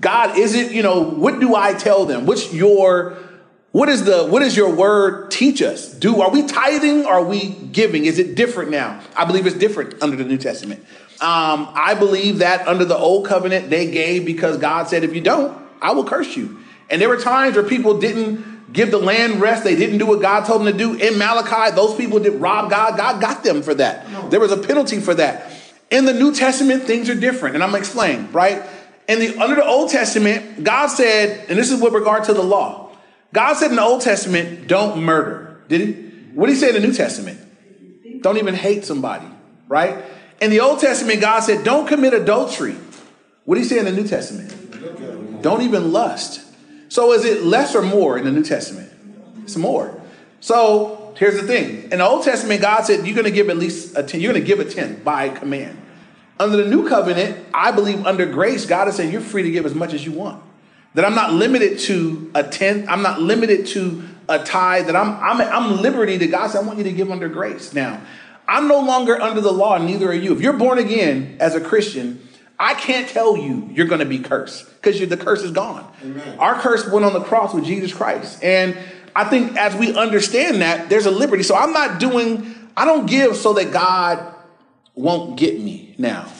God, 0.00 0.38
is 0.38 0.54
it, 0.54 0.72
you 0.72 0.82
know, 0.82 1.02
what 1.02 1.38
do 1.38 1.54
I 1.54 1.74
tell 1.74 2.06
them? 2.06 2.24
What's 2.24 2.52
your 2.54 3.18
what 3.76 3.90
is 3.90 4.04
the 4.04 4.24
what 4.24 4.40
does 4.40 4.56
your 4.56 4.74
word 4.74 5.30
teach 5.30 5.60
us? 5.60 5.92
Do 5.92 6.22
are 6.22 6.30
we 6.30 6.46
tithing? 6.46 7.04
Or 7.04 7.12
are 7.12 7.22
we 7.22 7.50
giving? 7.50 8.06
Is 8.06 8.18
it 8.18 8.34
different 8.34 8.70
now? 8.70 9.02
I 9.14 9.26
believe 9.26 9.46
it's 9.46 9.54
different 9.54 10.02
under 10.02 10.16
the 10.16 10.24
New 10.24 10.38
Testament. 10.38 10.80
Um, 11.20 11.68
I 11.74 11.94
believe 11.94 12.38
that 12.38 12.66
under 12.66 12.86
the 12.86 12.96
old 12.96 13.26
covenant 13.26 13.68
they 13.68 13.90
gave 13.90 14.24
because 14.24 14.56
God 14.56 14.88
said, 14.88 15.04
if 15.04 15.14
you 15.14 15.20
don't, 15.20 15.60
I 15.82 15.92
will 15.92 16.04
curse 16.04 16.38
you. 16.38 16.58
And 16.88 17.02
there 17.02 17.10
were 17.10 17.20
times 17.20 17.54
where 17.54 17.64
people 17.64 18.00
didn't 18.00 18.72
give 18.72 18.90
the 18.90 18.98
land 18.98 19.42
rest. 19.42 19.62
They 19.62 19.76
didn't 19.76 19.98
do 19.98 20.06
what 20.06 20.22
God 20.22 20.46
told 20.46 20.64
them 20.64 20.72
to 20.72 20.78
do. 20.78 20.94
In 20.94 21.18
Malachi, 21.18 21.76
those 21.76 21.94
people 21.94 22.18
did 22.18 22.40
rob 22.40 22.70
God. 22.70 22.96
God 22.96 23.20
got 23.20 23.44
them 23.44 23.60
for 23.60 23.74
that. 23.74 24.30
There 24.30 24.40
was 24.40 24.52
a 24.52 24.56
penalty 24.56 25.00
for 25.00 25.12
that. 25.16 25.52
In 25.90 26.06
the 26.06 26.14
New 26.14 26.34
Testament, 26.34 26.84
things 26.84 27.10
are 27.10 27.14
different. 27.14 27.54
And 27.54 27.62
I'm 27.62 27.72
going 27.72 27.82
to 27.82 27.86
explain, 27.86 28.32
right? 28.32 28.62
In 29.06 29.18
the 29.18 29.36
under 29.36 29.56
the 29.56 29.66
Old 29.66 29.90
Testament, 29.90 30.64
God 30.64 30.86
said, 30.86 31.50
and 31.50 31.58
this 31.58 31.70
is 31.70 31.82
with 31.82 31.92
regard 31.92 32.24
to 32.24 32.32
the 32.32 32.42
law. 32.42 32.85
God 33.32 33.54
said 33.54 33.70
in 33.70 33.76
the 33.76 33.82
Old 33.82 34.00
Testament, 34.00 34.68
don't 34.68 35.02
murder. 35.02 35.60
Did 35.68 35.80
he? 35.80 35.92
What 36.34 36.46
did 36.46 36.54
he 36.54 36.58
say 36.60 36.68
in 36.68 36.74
the 36.74 36.80
New 36.80 36.92
Testament? 36.92 37.40
Don't 38.22 38.38
even 38.38 38.54
hate 38.54 38.84
somebody, 38.84 39.26
right? 39.68 40.04
In 40.40 40.50
the 40.50 40.60
Old 40.60 40.80
Testament, 40.80 41.20
God 41.20 41.40
said, 41.40 41.64
don't 41.64 41.86
commit 41.86 42.12
adultery. 42.12 42.76
What 43.44 43.54
did 43.54 43.62
he 43.62 43.68
say 43.68 43.78
in 43.78 43.84
the 43.84 43.92
New 43.92 44.06
Testament? 44.06 45.42
Don't 45.42 45.62
even 45.62 45.92
lust. 45.92 46.42
So 46.88 47.12
is 47.12 47.24
it 47.24 47.42
less 47.42 47.74
or 47.74 47.82
more 47.82 48.18
in 48.18 48.24
the 48.24 48.30
New 48.30 48.42
Testament? 48.42 48.90
It's 49.42 49.56
more. 49.56 50.00
So 50.40 51.14
here's 51.16 51.40
the 51.40 51.46
thing. 51.46 51.84
In 51.84 51.98
the 51.98 52.06
Old 52.06 52.24
Testament, 52.24 52.60
God 52.60 52.82
said 52.84 53.06
you're 53.06 53.14
going 53.14 53.24
to 53.24 53.30
give 53.30 53.48
at 53.48 53.56
least 53.56 53.96
a 53.96 54.02
10, 54.02 54.20
you're 54.20 54.32
going 54.32 54.44
to 54.44 54.46
give 54.46 54.60
a 54.60 54.70
10 54.70 55.02
by 55.02 55.28
command. 55.28 55.80
Under 56.38 56.56
the 56.56 56.68
new 56.68 56.88
covenant, 56.88 57.46
I 57.54 57.70
believe 57.72 58.04
under 58.04 58.26
grace, 58.26 58.66
God 58.66 58.88
is 58.88 58.96
saying 58.96 59.10
you're 59.10 59.20
free 59.20 59.42
to 59.42 59.50
give 59.50 59.64
as 59.64 59.74
much 59.74 59.94
as 59.94 60.04
you 60.04 60.12
want. 60.12 60.42
That 60.96 61.04
I'm 61.04 61.14
not 61.14 61.32
limited 61.32 61.78
to 61.80 62.30
a 62.34 62.42
tenth, 62.42 62.88
I'm 62.88 63.02
not 63.02 63.20
limited 63.20 63.66
to 63.68 64.02
a 64.28 64.42
tithe, 64.42 64.86
that 64.86 64.96
I'm 64.96 65.10
I'm 65.22 65.40
I'm 65.40 65.82
liberty 65.82 66.18
to 66.18 66.26
God 66.26 66.48
said, 66.48 66.64
I 66.64 66.66
want 66.66 66.78
you 66.78 66.84
to 66.84 66.92
give 66.92 67.10
under 67.10 67.28
grace. 67.28 67.72
Now, 67.74 68.00
I'm 68.48 68.66
no 68.66 68.80
longer 68.80 69.20
under 69.20 69.40
the 69.40 69.52
law, 69.52 69.76
neither 69.78 70.08
are 70.08 70.14
you. 70.14 70.34
If 70.34 70.40
you're 70.40 70.54
born 70.54 70.78
again 70.78 71.36
as 71.38 71.54
a 71.54 71.60
Christian, 71.60 72.26
I 72.58 72.74
can't 72.74 73.08
tell 73.08 73.36
you 73.36 73.68
you're 73.72 73.86
going 73.86 74.00
to 74.00 74.06
be 74.06 74.20
cursed 74.20 74.66
because 74.80 74.98
the 75.06 75.16
curse 75.16 75.42
is 75.42 75.50
gone. 75.50 75.86
Amen. 76.02 76.38
Our 76.38 76.54
curse 76.60 76.90
went 76.90 77.04
on 77.04 77.12
the 77.12 77.22
cross 77.22 77.52
with 77.52 77.64
Jesus 77.64 77.92
Christ. 77.92 78.42
And 78.42 78.76
I 79.14 79.24
think 79.24 79.56
as 79.56 79.74
we 79.74 79.94
understand 79.94 80.62
that, 80.62 80.88
there's 80.88 81.06
a 81.06 81.10
liberty. 81.10 81.42
So 81.42 81.54
I'm 81.54 81.72
not 81.72 82.00
doing, 82.00 82.54
I 82.76 82.84
don't 82.84 83.06
give 83.06 83.36
so 83.36 83.52
that 83.54 83.72
God 83.72 84.34
won't 84.94 85.38
get 85.38 85.60
me 85.60 85.94
now. 85.98 86.32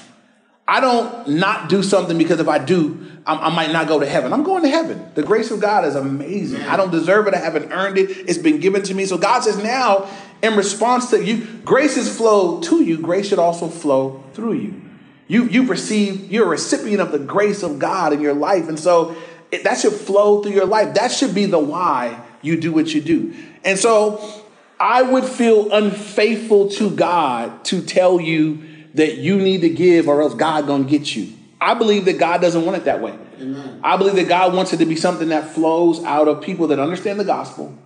I 0.68 0.80
don't 0.80 1.28
not 1.28 1.68
do 1.68 1.82
something 1.82 2.18
because 2.18 2.40
if 2.40 2.48
I 2.48 2.58
do, 2.58 3.06
I, 3.24 3.34
I 3.34 3.54
might 3.54 3.72
not 3.72 3.86
go 3.86 4.00
to 4.00 4.06
heaven. 4.06 4.32
I'm 4.32 4.42
going 4.42 4.62
to 4.64 4.68
heaven. 4.68 5.10
The 5.14 5.22
grace 5.22 5.50
of 5.50 5.60
God 5.60 5.84
is 5.84 5.94
amazing. 5.94 6.62
I 6.62 6.76
don't 6.76 6.90
deserve 6.90 7.28
it. 7.28 7.34
I 7.34 7.38
haven't 7.38 7.72
earned 7.72 7.98
it. 7.98 8.10
It's 8.10 8.38
been 8.38 8.58
given 8.58 8.82
to 8.82 8.94
me. 8.94 9.06
So 9.06 9.16
God 9.16 9.44
says 9.44 9.62
now, 9.62 10.08
in 10.42 10.56
response 10.56 11.10
to 11.10 11.24
you, 11.24 11.46
grace 11.64 11.94
has 11.94 12.14
flowed 12.14 12.64
to 12.64 12.82
you. 12.82 12.98
Grace 12.98 13.28
should 13.28 13.38
also 13.38 13.68
flow 13.68 14.24
through 14.32 14.54
you. 14.54 14.82
You 15.28 15.44
you've 15.44 15.70
received. 15.70 16.30
You're 16.30 16.46
a 16.46 16.50
recipient 16.50 17.00
of 17.00 17.12
the 17.12 17.18
grace 17.18 17.62
of 17.62 17.78
God 17.78 18.12
in 18.12 18.20
your 18.20 18.34
life, 18.34 18.68
and 18.68 18.78
so 18.78 19.16
it, 19.50 19.64
that 19.64 19.78
should 19.78 19.92
flow 19.92 20.42
through 20.42 20.52
your 20.52 20.66
life. 20.66 20.94
That 20.94 21.10
should 21.10 21.34
be 21.34 21.46
the 21.46 21.58
why 21.58 22.22
you 22.42 22.60
do 22.60 22.72
what 22.72 22.94
you 22.94 23.00
do. 23.00 23.34
And 23.64 23.78
so 23.78 24.44
I 24.78 25.02
would 25.02 25.24
feel 25.24 25.72
unfaithful 25.72 26.68
to 26.70 26.90
God 26.90 27.64
to 27.66 27.82
tell 27.82 28.20
you 28.20 28.62
that 28.96 29.18
you 29.18 29.36
need 29.36 29.60
to 29.60 29.70
give 29.70 30.08
or 30.08 30.20
else 30.20 30.34
God 30.34 30.66
gonna 30.66 30.84
get 30.84 31.14
you. 31.14 31.32
I 31.60 31.74
believe 31.74 32.04
that 32.06 32.18
God 32.18 32.40
doesn't 32.40 32.64
want 32.64 32.76
it 32.76 32.84
that 32.84 33.00
way. 33.00 33.16
Amen. 33.40 33.80
I 33.82 33.96
believe 33.96 34.16
that 34.16 34.28
God 34.28 34.54
wants 34.54 34.72
it 34.72 34.78
to 34.78 34.86
be 34.86 34.96
something 34.96 35.28
that 35.28 35.50
flows 35.50 36.02
out 36.04 36.28
of 36.28 36.42
people 36.42 36.68
that 36.68 36.78
understand 36.78 37.20
the 37.20 37.24
gospel. 37.24 37.76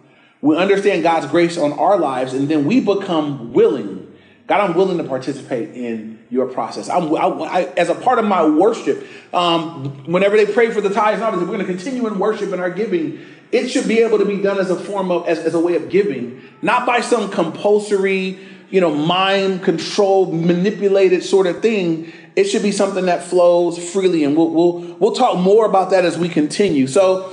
We 0.40 0.57
understand 0.57 1.02
God's 1.02 1.26
grace 1.26 1.59
on 1.59 1.73
our 1.73 1.99
lives, 1.99 2.33
and 2.33 2.49
then 2.49 2.64
we 2.64 2.81
become 2.81 3.52
willing. 3.52 4.07
God, 4.47 4.61
I'm 4.61 4.76
willing 4.76 4.99
to 4.99 5.05
participate 5.05 5.75
in 5.76 6.19
your 6.31 6.47
process. 6.47 6.88
I'm, 6.88 7.14
I, 7.14 7.26
I, 7.26 7.62
as 7.76 7.88
a 7.88 7.95
part 7.95 8.19
of 8.19 8.25
my 8.25 8.47
worship, 8.47 9.07
um, 9.35 10.05
whenever 10.11 10.37
they 10.37 10.47
pray 10.47 10.71
for 10.71 10.81
the 10.81 10.90
tithes 10.90 11.21
and 11.21 11.25
others, 11.25 11.40
we're 11.40 11.47
going 11.47 11.61
to 11.61 11.67
continue 11.67 12.07
in 12.07 12.19
worship 12.19 12.52
and 12.52 12.61
our 12.61 12.71
giving. 12.71 13.25
It 13.52 13.69
should 13.69 13.87
be 13.87 13.99
able 13.99 14.19
to 14.19 14.25
be 14.25 14.40
done 14.40 14.59
as 14.59 14.71
a 14.71 14.76
form 14.76 15.11
of, 15.11 15.29
as, 15.29 15.40
as 15.40 15.55
a 15.55 15.61
way 15.61 15.75
of 15.75 15.90
giving, 15.90 16.40
not 16.62 16.87
by 16.87 17.00
some 17.00 17.31
compulsory, 17.31 18.38
you 18.71 18.81
know, 18.81 18.95
mind 18.95 19.62
controlled, 19.62 20.35
manipulated 20.35 21.23
sort 21.23 21.47
of 21.47 21.61
thing. 21.61 22.12
It 22.37 22.45
should 22.45 22.62
be 22.62 22.73
something 22.73 23.07
that 23.07 23.25
flows 23.25 23.93
freely, 23.93 24.25
and 24.25 24.37
we'll 24.37 24.50
we'll 24.50 24.81
we'll 24.99 25.15
talk 25.15 25.39
more 25.39 25.67
about 25.67 25.91
that 25.91 26.05
as 26.05 26.17
we 26.17 26.29
continue. 26.29 26.87
So, 26.87 27.33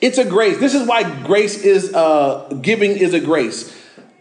it's 0.00 0.18
a 0.18 0.24
grace. 0.24 0.58
This 0.58 0.74
is 0.74 0.86
why 0.86 1.02
grace 1.24 1.62
is 1.62 1.92
uh, 1.94 2.58
giving 2.62 2.92
is 2.92 3.14
a 3.14 3.20
grace. 3.20 3.74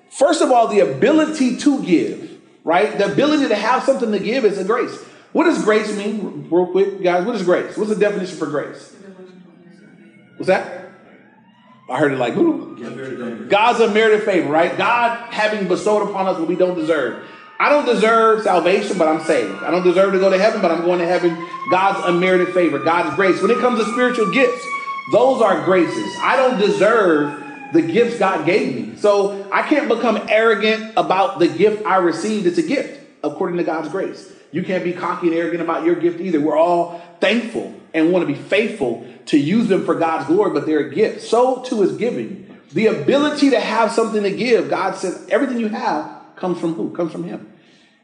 First 0.09 0.41
of 0.41 0.51
all, 0.51 0.67
the 0.67 0.79
ability 0.79 1.57
to 1.57 1.83
give, 1.83 2.39
right? 2.63 2.97
The 2.97 3.11
ability 3.11 3.47
to 3.47 3.55
have 3.55 3.83
something 3.83 4.11
to 4.11 4.19
give 4.19 4.45
is 4.45 4.57
a 4.57 4.63
grace. 4.63 4.95
What 5.31 5.45
does 5.45 5.63
grace 5.63 5.95
mean, 5.97 6.47
real 6.51 6.67
quick, 6.67 7.01
guys? 7.01 7.25
What 7.25 7.35
is 7.35 7.43
grace? 7.43 7.75
What's 7.75 7.89
the 7.89 7.95
definition 7.95 8.37
for 8.37 8.45
grace? 8.45 8.95
What's 10.37 10.47
that? 10.47 10.82
I 11.89 11.99
heard 11.99 12.13
it 12.13 12.17
like, 12.17 12.35
Ooh. 12.37 13.47
God's 13.49 13.79
unmerited 13.81 14.23
favor, 14.23 14.49
right? 14.49 14.77
God 14.77 15.17
having 15.31 15.67
bestowed 15.67 16.09
upon 16.09 16.27
us 16.27 16.39
what 16.39 16.47
we 16.47 16.55
don't 16.55 16.75
deserve. 16.75 17.23
I 17.59 17.69
don't 17.69 17.85
deserve 17.85 18.43
salvation, 18.43 18.97
but 18.97 19.07
I'm 19.07 19.23
saved. 19.23 19.61
I 19.63 19.71
don't 19.71 19.83
deserve 19.83 20.13
to 20.13 20.19
go 20.19 20.29
to 20.29 20.37
heaven, 20.37 20.61
but 20.61 20.71
I'm 20.71 20.81
going 20.81 20.99
to 20.99 21.05
heaven. 21.05 21.37
God's 21.69 22.05
unmerited 22.07 22.53
favor, 22.53 22.79
God's 22.79 23.15
grace. 23.15 23.41
When 23.41 23.51
it 23.51 23.59
comes 23.59 23.79
to 23.79 23.91
spiritual 23.91 24.31
gifts, 24.31 24.65
those 25.11 25.41
are 25.41 25.63
graces. 25.65 26.13
I 26.19 26.35
don't 26.35 26.59
deserve 26.59 27.41
the 27.73 27.81
gifts 27.81 28.17
God 28.17 28.45
gave 28.45 28.75
me. 28.75 28.95
So 28.97 29.47
I 29.51 29.63
can't 29.63 29.89
become 29.89 30.25
arrogant 30.29 30.93
about 30.95 31.39
the 31.39 31.47
gift 31.47 31.85
I 31.85 31.97
received. 31.97 32.47
It's 32.47 32.57
a 32.57 32.63
gift 32.63 32.99
according 33.23 33.57
to 33.57 33.63
God's 33.63 33.89
grace. 33.89 34.31
You 34.51 34.63
can't 34.63 34.83
be 34.83 34.93
cocky 34.93 35.27
and 35.27 35.35
arrogant 35.35 35.61
about 35.61 35.85
your 35.85 35.95
gift 35.95 36.21
either. 36.21 36.39
We're 36.39 36.57
all 36.57 37.01
thankful 37.19 37.73
and 37.93 38.11
want 38.11 38.27
to 38.27 38.33
be 38.33 38.39
faithful 38.39 39.07
to 39.27 39.37
use 39.37 39.67
them 39.67 39.85
for 39.85 39.95
God's 39.95 40.27
glory, 40.27 40.51
but 40.51 40.65
they're 40.65 40.87
a 40.87 40.93
gift. 40.93 41.21
So 41.21 41.63
too 41.63 41.83
is 41.83 41.97
giving. 41.97 42.57
The 42.71 42.87
ability 42.87 43.51
to 43.51 43.59
have 43.59 43.91
something 43.91 44.23
to 44.23 44.31
give, 44.31 44.69
God 44.69 44.95
says 44.95 45.27
everything 45.29 45.59
you 45.59 45.69
have 45.69 46.21
comes 46.35 46.59
from 46.59 46.73
who? 46.73 46.89
Comes 46.91 47.11
from 47.11 47.23
Him. 47.23 47.53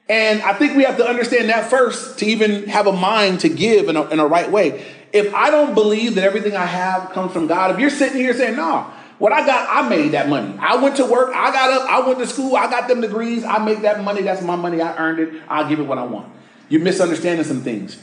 And 0.07 0.41
I 0.41 0.53
think 0.53 0.75
we 0.75 0.83
have 0.83 0.97
to 0.97 1.07
understand 1.07 1.49
that 1.49 1.69
first 1.69 2.19
to 2.19 2.25
even 2.25 2.67
have 2.67 2.87
a 2.87 2.91
mind 2.91 3.41
to 3.41 3.49
give 3.49 3.89
in 3.89 3.95
a, 3.95 4.07
in 4.09 4.19
a 4.19 4.25
right 4.25 4.49
way. 4.49 4.85
If 5.13 5.33
I 5.33 5.51
don't 5.51 5.73
believe 5.73 6.15
that 6.15 6.23
everything 6.23 6.55
I 6.55 6.65
have 6.65 7.11
comes 7.11 7.31
from 7.31 7.47
God, 7.47 7.71
if 7.71 7.79
you're 7.79 7.89
sitting 7.89 8.17
here 8.17 8.33
saying, 8.33 8.55
no, 8.55 8.91
what 9.19 9.33
I 9.33 9.45
got, 9.45 9.67
I 9.69 9.87
made 9.87 10.11
that 10.13 10.29
money. 10.29 10.55
I 10.59 10.77
went 10.77 10.95
to 10.97 11.05
work, 11.05 11.33
I 11.35 11.51
got 11.51 11.81
up, 11.81 11.89
I 11.89 12.07
went 12.07 12.19
to 12.19 12.27
school, 12.27 12.55
I 12.55 12.69
got 12.69 12.87
them 12.87 13.01
degrees, 13.01 13.43
I 13.43 13.63
make 13.63 13.81
that 13.81 14.03
money, 14.03 14.21
that's 14.21 14.41
my 14.41 14.55
money, 14.55 14.81
I 14.81 14.97
earned 14.97 15.19
it, 15.19 15.43
I'll 15.47 15.67
give 15.67 15.79
it 15.79 15.83
what 15.83 15.97
I 15.97 16.05
want. 16.05 16.31
You're 16.69 16.81
misunderstanding 16.81 17.45
some 17.45 17.61
things. 17.61 18.01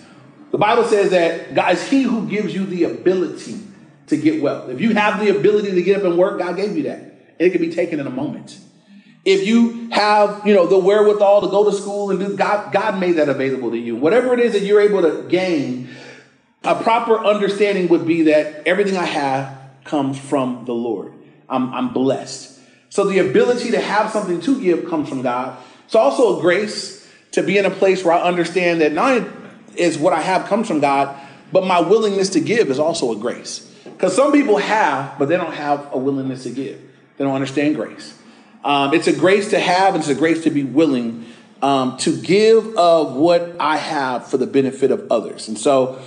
The 0.56 0.60
Bible 0.60 0.84
says 0.84 1.10
that 1.10 1.54
God 1.54 1.75
is 1.75 1.86
He 1.86 2.00
who 2.04 2.26
gives 2.26 2.54
you 2.54 2.64
the 2.64 2.84
ability 2.84 3.60
to 4.06 4.16
get 4.16 4.40
wealth. 4.40 4.70
If 4.70 4.80
you 4.80 4.94
have 4.94 5.20
the 5.20 5.28
ability 5.28 5.72
to 5.72 5.82
get 5.82 5.98
up 5.98 6.04
and 6.04 6.16
work, 6.16 6.38
God 6.38 6.56
gave 6.56 6.75
you 6.75 6.84
that. 6.84 6.98
And 6.98 7.40
It 7.40 7.50
can 7.50 7.60
be 7.60 7.70
taken 7.70 8.00
in 8.00 8.06
a 8.06 8.10
moment. 8.10 8.58
If 9.26 9.46
you 9.46 9.90
have, 9.90 10.46
you 10.46 10.54
know, 10.54 10.66
the 10.66 10.78
wherewithal 10.78 11.42
to 11.42 11.48
go 11.48 11.70
to 11.70 11.76
school 11.76 12.10
and 12.10 12.18
do, 12.18 12.34
God, 12.38 12.72
God 12.72 12.98
made 12.98 13.16
that 13.16 13.28
available 13.28 13.70
to 13.70 13.76
you. 13.76 13.96
Whatever 13.96 14.32
it 14.32 14.40
is 14.40 14.54
that 14.54 14.62
you're 14.62 14.80
able 14.80 15.02
to 15.02 15.28
gain, 15.28 15.90
a 16.64 16.82
proper 16.82 17.22
understanding 17.22 17.88
would 17.88 18.06
be 18.06 18.22
that 18.22 18.66
everything 18.66 18.96
I 18.96 19.04
have 19.04 19.58
comes 19.84 20.18
from 20.18 20.64
the 20.64 20.72
Lord. 20.72 21.12
I'm, 21.50 21.70
I'm 21.75 21.92
blessed. 21.92 22.58
So 22.88 23.04
the 23.04 23.18
ability 23.18 23.72
to 23.72 23.80
have 23.82 24.10
something 24.10 24.40
to 24.40 24.58
give 24.58 24.88
comes 24.88 25.10
from 25.10 25.20
God. 25.20 25.62
It's 25.84 25.94
also 25.94 26.38
a 26.38 26.40
grace 26.40 27.06
to 27.32 27.42
be 27.42 27.58
in 27.58 27.66
a 27.66 27.70
place 27.70 28.02
where 28.02 28.14
I 28.14 28.22
understand 28.22 28.80
that 28.80 28.94
not 28.94 29.22
is 29.78 29.99
what 29.99 30.12
I 30.12 30.21
have 30.21 30.47
comes 30.47 30.68
from 30.68 30.80
God, 30.80 31.16
but 31.52 31.66
my 31.66 31.80
willingness 31.80 32.30
to 32.30 32.40
give 32.40 32.71
is 32.71 32.78
also 32.78 33.12
a 33.12 33.16
grace. 33.16 33.61
Because 33.85 34.14
some 34.14 34.33
people 34.33 34.59
have, 34.59 35.18
but 35.18 35.28
they 35.28 35.37
don't 35.37 35.54
have 35.54 35.88
a 35.92 35.99
willingness 35.99 36.42
to 36.42 36.50
give. 36.50 36.80
They 37.16 37.25
don't 37.25 37.35
understand 37.35 37.76
grace. 37.76 38.18
Um, 38.64 38.92
it's 38.92 39.06
a 39.06 39.12
grace 39.12 39.50
to 39.50 39.61
have, 39.61 39.95
and 39.95 40.02
it's 40.02 40.11
a 40.11 40.14
grace 40.14 40.42
to 40.45 40.50
be 40.50 40.64
willing 40.64 41.25
um, 41.62 41.97
to 41.99 42.21
give 42.21 42.76
of 42.76 43.14
what 43.14 43.56
I 43.59 43.76
have 43.76 44.26
for 44.26 44.37
the 44.37 44.47
benefit 44.47 44.90
of 44.90 45.11
others. 45.11 45.49
And 45.49 45.56
so, 45.59 46.00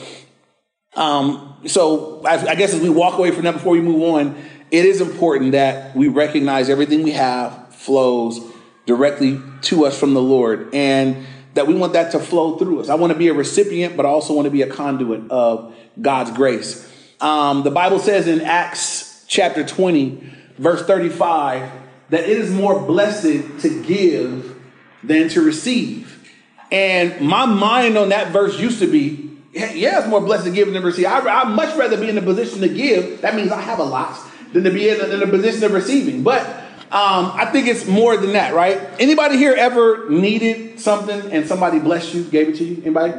um, 0.95 1.55
so 1.65 2.21
I, 2.25 2.49
I 2.49 2.55
guess 2.55 2.73
as 2.73 2.81
we 2.81 2.89
walk 2.89 3.17
away 3.17 3.31
from 3.31 3.43
that 3.43 3.53
before 3.53 3.71
we 3.71 3.81
move 3.81 4.03
on, 4.03 4.35
it 4.71 4.85
is 4.85 5.01
important 5.01 5.53
that 5.53 5.95
we 5.95 6.07
recognize 6.07 6.69
everything 6.69 7.01
we 7.03 7.11
have 7.11 7.73
flows 7.73 8.39
directly 8.85 9.41
to 9.61 9.85
us 9.85 9.97
from 9.99 10.13
the 10.13 10.21
Lord. 10.21 10.73
And 10.73 11.25
that 11.59 11.67
we 11.67 11.73
want 11.73 11.91
that 11.91 12.13
to 12.13 12.19
flow 12.19 12.55
through 12.57 12.79
us. 12.79 12.87
I 12.87 12.95
want 12.95 13.11
to 13.11 13.19
be 13.19 13.27
a 13.27 13.33
recipient, 13.33 13.97
but 13.97 14.05
I 14.05 14.09
also 14.09 14.33
want 14.33 14.45
to 14.45 14.49
be 14.49 14.61
a 14.61 14.67
conduit 14.67 15.29
of 15.29 15.75
God's 16.01 16.31
grace. 16.31 16.89
Um, 17.19 17.63
the 17.63 17.69
Bible 17.69 17.99
says 17.99 18.29
in 18.29 18.39
Acts 18.39 19.25
chapter 19.27 19.65
20, 19.65 20.23
verse 20.57 20.81
35, 20.83 21.69
that 22.11 22.23
it 22.23 22.29
is 22.29 22.49
more 22.49 22.79
blessed 22.79 23.59
to 23.59 23.83
give 23.83 24.57
than 25.03 25.27
to 25.29 25.41
receive. 25.41 26.31
And 26.71 27.19
my 27.19 27.45
mind 27.45 27.97
on 27.97 28.07
that 28.07 28.31
verse 28.31 28.57
used 28.57 28.79
to 28.79 28.89
be, 28.89 29.37
yeah, 29.51 29.99
it's 29.99 30.07
more 30.07 30.21
blessed 30.21 30.45
to 30.45 30.51
give 30.51 30.71
than 30.71 30.81
to 30.81 30.87
receive. 30.87 31.07
I, 31.07 31.43
would 31.43 31.55
much 31.55 31.75
rather 31.75 31.99
be 31.99 32.07
in 32.07 32.17
a 32.17 32.21
position 32.21 32.61
to 32.61 32.69
give. 32.69 33.19
That 33.19 33.35
means 33.35 33.51
I 33.51 33.59
have 33.59 33.79
a 33.79 33.83
lot 33.83 34.17
than 34.53 34.63
to 34.63 34.71
be 34.71 34.87
in 34.87 35.01
a, 35.01 35.07
in 35.13 35.23
a 35.23 35.27
position 35.27 35.65
of 35.65 35.73
receiving. 35.73 36.23
But 36.23 36.58
um, 36.91 37.31
I 37.35 37.45
think 37.45 37.67
it's 37.67 37.85
more 37.85 38.17
than 38.17 38.33
that, 38.33 38.55
right? 38.55 38.81
Anybody 38.99 39.37
here 39.37 39.53
ever 39.53 40.09
needed 40.09 40.79
something 40.79 41.31
and 41.31 41.47
somebody 41.47 41.79
blessed 41.79 42.15
you, 42.15 42.23
gave 42.23 42.49
it 42.49 42.55
to 42.57 42.63
you? 42.63 42.81
Anybody? 42.81 43.13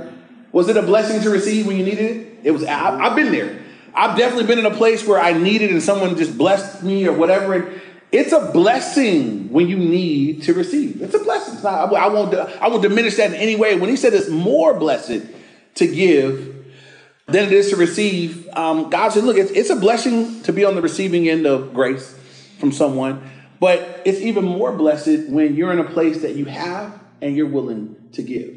Was 0.50 0.68
it 0.68 0.76
a 0.76 0.82
blessing 0.82 1.20
to 1.22 1.30
receive 1.30 1.66
when 1.68 1.76
you 1.76 1.84
needed 1.84 2.16
it? 2.16 2.38
It 2.42 2.50
was. 2.50 2.64
I, 2.64 2.98
have 2.98 3.14
been 3.14 3.30
there. 3.30 3.60
I've 3.94 4.18
definitely 4.18 4.46
been 4.46 4.58
in 4.58 4.66
a 4.66 4.74
place 4.74 5.06
where 5.06 5.20
I 5.20 5.32
needed 5.34 5.70
and 5.70 5.80
someone 5.82 6.16
just 6.16 6.36
blessed 6.36 6.82
me 6.82 7.06
or 7.06 7.12
whatever. 7.12 7.54
And 7.54 7.80
it's 8.10 8.32
a 8.32 8.50
blessing 8.52 9.52
when 9.52 9.68
you 9.68 9.76
need 9.76 10.42
to 10.44 10.54
receive. 10.54 11.00
It's 11.00 11.14
a 11.14 11.20
blessing. 11.20 11.54
It's 11.54 11.62
not, 11.62 11.94
I 11.94 12.08
won't, 12.08 12.34
I 12.34 12.68
won't 12.68 12.82
diminish 12.82 13.16
that 13.16 13.30
in 13.30 13.36
any 13.36 13.54
way. 13.54 13.76
When 13.78 13.88
he 13.88 13.96
said 13.96 14.14
it's 14.14 14.28
more 14.28 14.74
blessed 14.74 15.22
to 15.76 15.86
give 15.86 16.56
than 17.26 17.44
it 17.44 17.52
is 17.52 17.70
to 17.70 17.76
receive, 17.76 18.48
um, 18.54 18.90
God 18.90 19.10
said, 19.10 19.22
look, 19.22 19.36
it's, 19.36 19.52
it's 19.52 19.70
a 19.70 19.76
blessing 19.76 20.42
to 20.42 20.52
be 20.52 20.64
on 20.64 20.74
the 20.74 20.82
receiving 20.82 21.28
end 21.28 21.46
of 21.46 21.72
grace 21.72 22.16
from 22.58 22.72
someone, 22.72 23.22
but 23.60 24.02
it's 24.04 24.20
even 24.20 24.44
more 24.44 24.72
blessed 24.72 25.28
when 25.28 25.54
you're 25.54 25.72
in 25.72 25.78
a 25.78 25.84
place 25.84 26.22
that 26.22 26.34
you 26.34 26.46
have 26.46 26.98
and 27.20 27.36
you're 27.36 27.46
willing 27.46 27.94
to 28.12 28.22
give. 28.22 28.56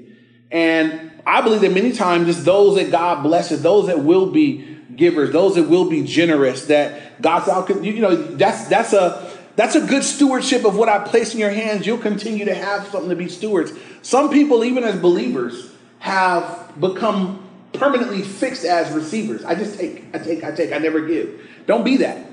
And 0.50 1.12
I 1.27 1.41
believe 1.41 1.62
that 1.62 1.74
many 1.74 1.91
times 1.91 2.29
it's 2.29 2.43
those 2.43 2.75
that 2.75 2.89
God 2.89 3.22
blesses, 3.22 3.62
those 3.62 3.88
that 3.88 4.00
will 4.00 4.31
be 4.31 4.77
givers, 4.95 5.31
those 5.31 5.55
that 5.55 5.63
will 5.63 5.89
be 5.89 6.03
generous, 6.03 6.65
that 6.67 7.22
God's 7.22 7.50
out, 7.50 7.83
you 7.83 8.00
know, 8.00 8.15
that's, 8.15 8.67
that's 8.67 8.93
a, 8.93 9.31
that's 9.55 9.75
a 9.75 9.81
good 9.86 10.03
stewardship 10.03 10.65
of 10.65 10.75
what 10.75 10.89
I 10.89 11.00
place 11.00 11.33
in 11.33 11.39
your 11.39 11.51
hands. 11.51 11.86
You'll 11.86 11.98
continue 11.98 12.45
to 12.45 12.55
have 12.55 12.88
something 12.88 13.10
to 13.10 13.15
be 13.15 13.29
stewards. 13.29 13.72
Some 14.01 14.29
people, 14.31 14.63
even 14.63 14.83
as 14.83 15.00
believers, 15.00 15.72
have 16.00 16.79
become 16.79 17.48
permanently 17.74 18.22
fixed 18.22 18.65
as 18.65 18.91
receivers. 18.91 19.43
I 19.43 19.55
just 19.55 19.77
take, 19.77 20.05
I 20.13 20.19
take, 20.19 20.43
I 20.43 20.51
take, 20.51 20.72
I 20.72 20.77
never 20.77 21.01
give. 21.01 21.50
Don't 21.65 21.83
be 21.83 21.98
that. 21.98 22.32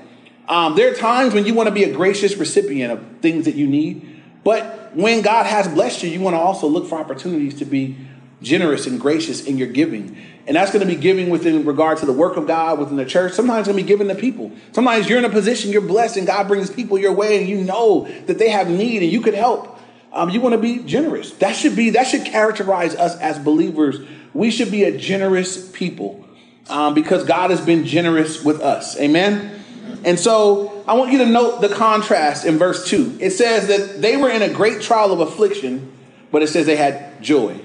Um, 0.51 0.75
there 0.75 0.91
are 0.91 0.93
times 0.93 1.33
when 1.33 1.45
you 1.45 1.53
want 1.53 1.67
to 1.67 1.73
be 1.73 1.85
a 1.85 1.93
gracious 1.93 2.35
recipient 2.35 2.91
of 2.91 3.21
things 3.21 3.45
that 3.45 3.55
you 3.55 3.65
need, 3.65 4.21
but 4.43 4.93
when 4.93 5.21
God 5.21 5.45
has 5.45 5.65
blessed 5.69 6.03
you, 6.03 6.09
you 6.09 6.19
want 6.19 6.33
to 6.33 6.39
also 6.39 6.67
look 6.67 6.87
for 6.87 6.99
opportunities 6.99 7.57
to 7.59 7.65
be 7.65 7.95
generous 8.41 8.85
and 8.85 8.99
gracious 8.99 9.45
in 9.45 9.57
your 9.57 9.69
giving. 9.69 10.17
And 10.45 10.57
that's 10.57 10.73
going 10.73 10.85
to 10.85 10.93
be 10.93 10.99
giving 10.99 11.29
within 11.29 11.63
regard 11.65 11.99
to 11.99 12.05
the 12.05 12.11
work 12.11 12.35
of 12.35 12.47
God 12.47 12.79
within 12.79 12.97
the 12.97 13.05
church. 13.05 13.31
Sometimes 13.31 13.59
it's 13.59 13.67
going 13.69 13.77
to 13.77 13.83
be 13.83 13.87
giving 13.87 14.09
to 14.09 14.15
people. 14.15 14.51
Sometimes 14.73 15.07
you're 15.07 15.19
in 15.19 15.23
a 15.23 15.29
position, 15.29 15.71
you're 15.71 15.79
blessed, 15.79 16.17
and 16.17 16.27
God 16.27 16.49
brings 16.49 16.69
people 16.69 16.97
your 16.97 17.13
way, 17.13 17.39
and 17.39 17.47
you 17.47 17.63
know 17.63 18.09
that 18.25 18.37
they 18.37 18.49
have 18.49 18.69
need 18.69 19.03
and 19.03 19.11
you 19.11 19.21
could 19.21 19.35
help. 19.35 19.79
Um, 20.11 20.31
you 20.31 20.41
want 20.41 20.51
to 20.51 20.59
be 20.59 20.79
generous. 20.79 21.31
That 21.35 21.55
should 21.55 21.77
be 21.77 21.91
that 21.91 22.07
should 22.07 22.25
characterize 22.25 22.93
us 22.93 23.15
as 23.19 23.39
believers. 23.39 24.05
We 24.33 24.51
should 24.51 24.69
be 24.69 24.83
a 24.83 24.97
generous 24.97 25.71
people 25.71 26.27
um, 26.67 26.93
because 26.93 27.23
God 27.23 27.51
has 27.51 27.61
been 27.61 27.85
generous 27.85 28.43
with 28.43 28.59
us. 28.59 28.99
Amen. 28.99 29.60
And 30.05 30.19
so 30.19 30.83
I 30.87 30.93
want 30.93 31.11
you 31.11 31.19
to 31.19 31.25
note 31.25 31.61
the 31.61 31.69
contrast 31.69 32.45
in 32.45 32.57
verse 32.57 32.87
2. 32.87 33.17
It 33.19 33.31
says 33.31 33.67
that 33.67 34.01
they 34.01 34.17
were 34.17 34.29
in 34.29 34.41
a 34.41 34.49
great 34.49 34.81
trial 34.81 35.11
of 35.11 35.19
affliction, 35.19 35.91
but 36.31 36.41
it 36.41 36.47
says 36.47 36.65
they 36.65 36.75
had 36.75 37.21
joy 37.21 37.61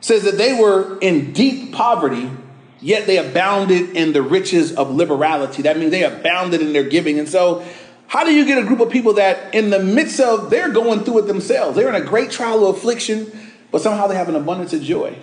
says 0.00 0.24
that 0.24 0.38
they 0.38 0.54
were 0.54 0.98
in 0.98 1.32
deep 1.32 1.72
poverty, 1.72 2.30
yet 2.80 3.06
they 3.06 3.18
abounded 3.18 3.90
in 3.90 4.12
the 4.12 4.22
riches 4.22 4.72
of 4.72 4.90
liberality. 4.90 5.62
That 5.62 5.78
means 5.78 5.90
they 5.90 6.04
abounded 6.04 6.62
in 6.62 6.72
their 6.72 6.88
giving. 6.88 7.18
And 7.18 7.28
so, 7.28 7.64
how 8.06 8.24
do 8.24 8.32
you 8.32 8.44
get 8.44 8.58
a 8.58 8.66
group 8.66 8.80
of 8.80 8.90
people 8.90 9.14
that, 9.14 9.54
in 9.54 9.70
the 9.70 9.78
midst 9.78 10.18
of, 10.18 10.50
they're 10.50 10.70
going 10.70 11.04
through 11.04 11.18
it 11.18 11.26
themselves? 11.26 11.76
They're 11.76 11.88
in 11.88 11.94
a 11.94 12.04
great 12.04 12.30
trial 12.30 12.66
of 12.66 12.76
affliction, 12.76 13.30
but 13.70 13.82
somehow 13.82 14.08
they 14.08 14.16
have 14.16 14.28
an 14.28 14.34
abundance 14.34 14.72
of 14.72 14.82
joy. 14.82 15.16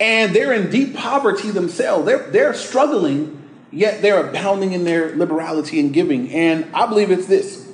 And 0.00 0.34
they're 0.34 0.52
in 0.52 0.70
deep 0.70 0.94
poverty 0.94 1.50
themselves. 1.50 2.06
They're, 2.06 2.30
they're 2.30 2.54
struggling, 2.54 3.45
yet 3.72 4.02
they're 4.02 4.28
abounding 4.28 4.72
in 4.72 4.84
their 4.84 5.14
liberality 5.16 5.80
and 5.80 5.92
giving. 5.92 6.30
And 6.32 6.66
I 6.74 6.86
believe 6.86 7.10
it's 7.10 7.26
this. 7.26 7.66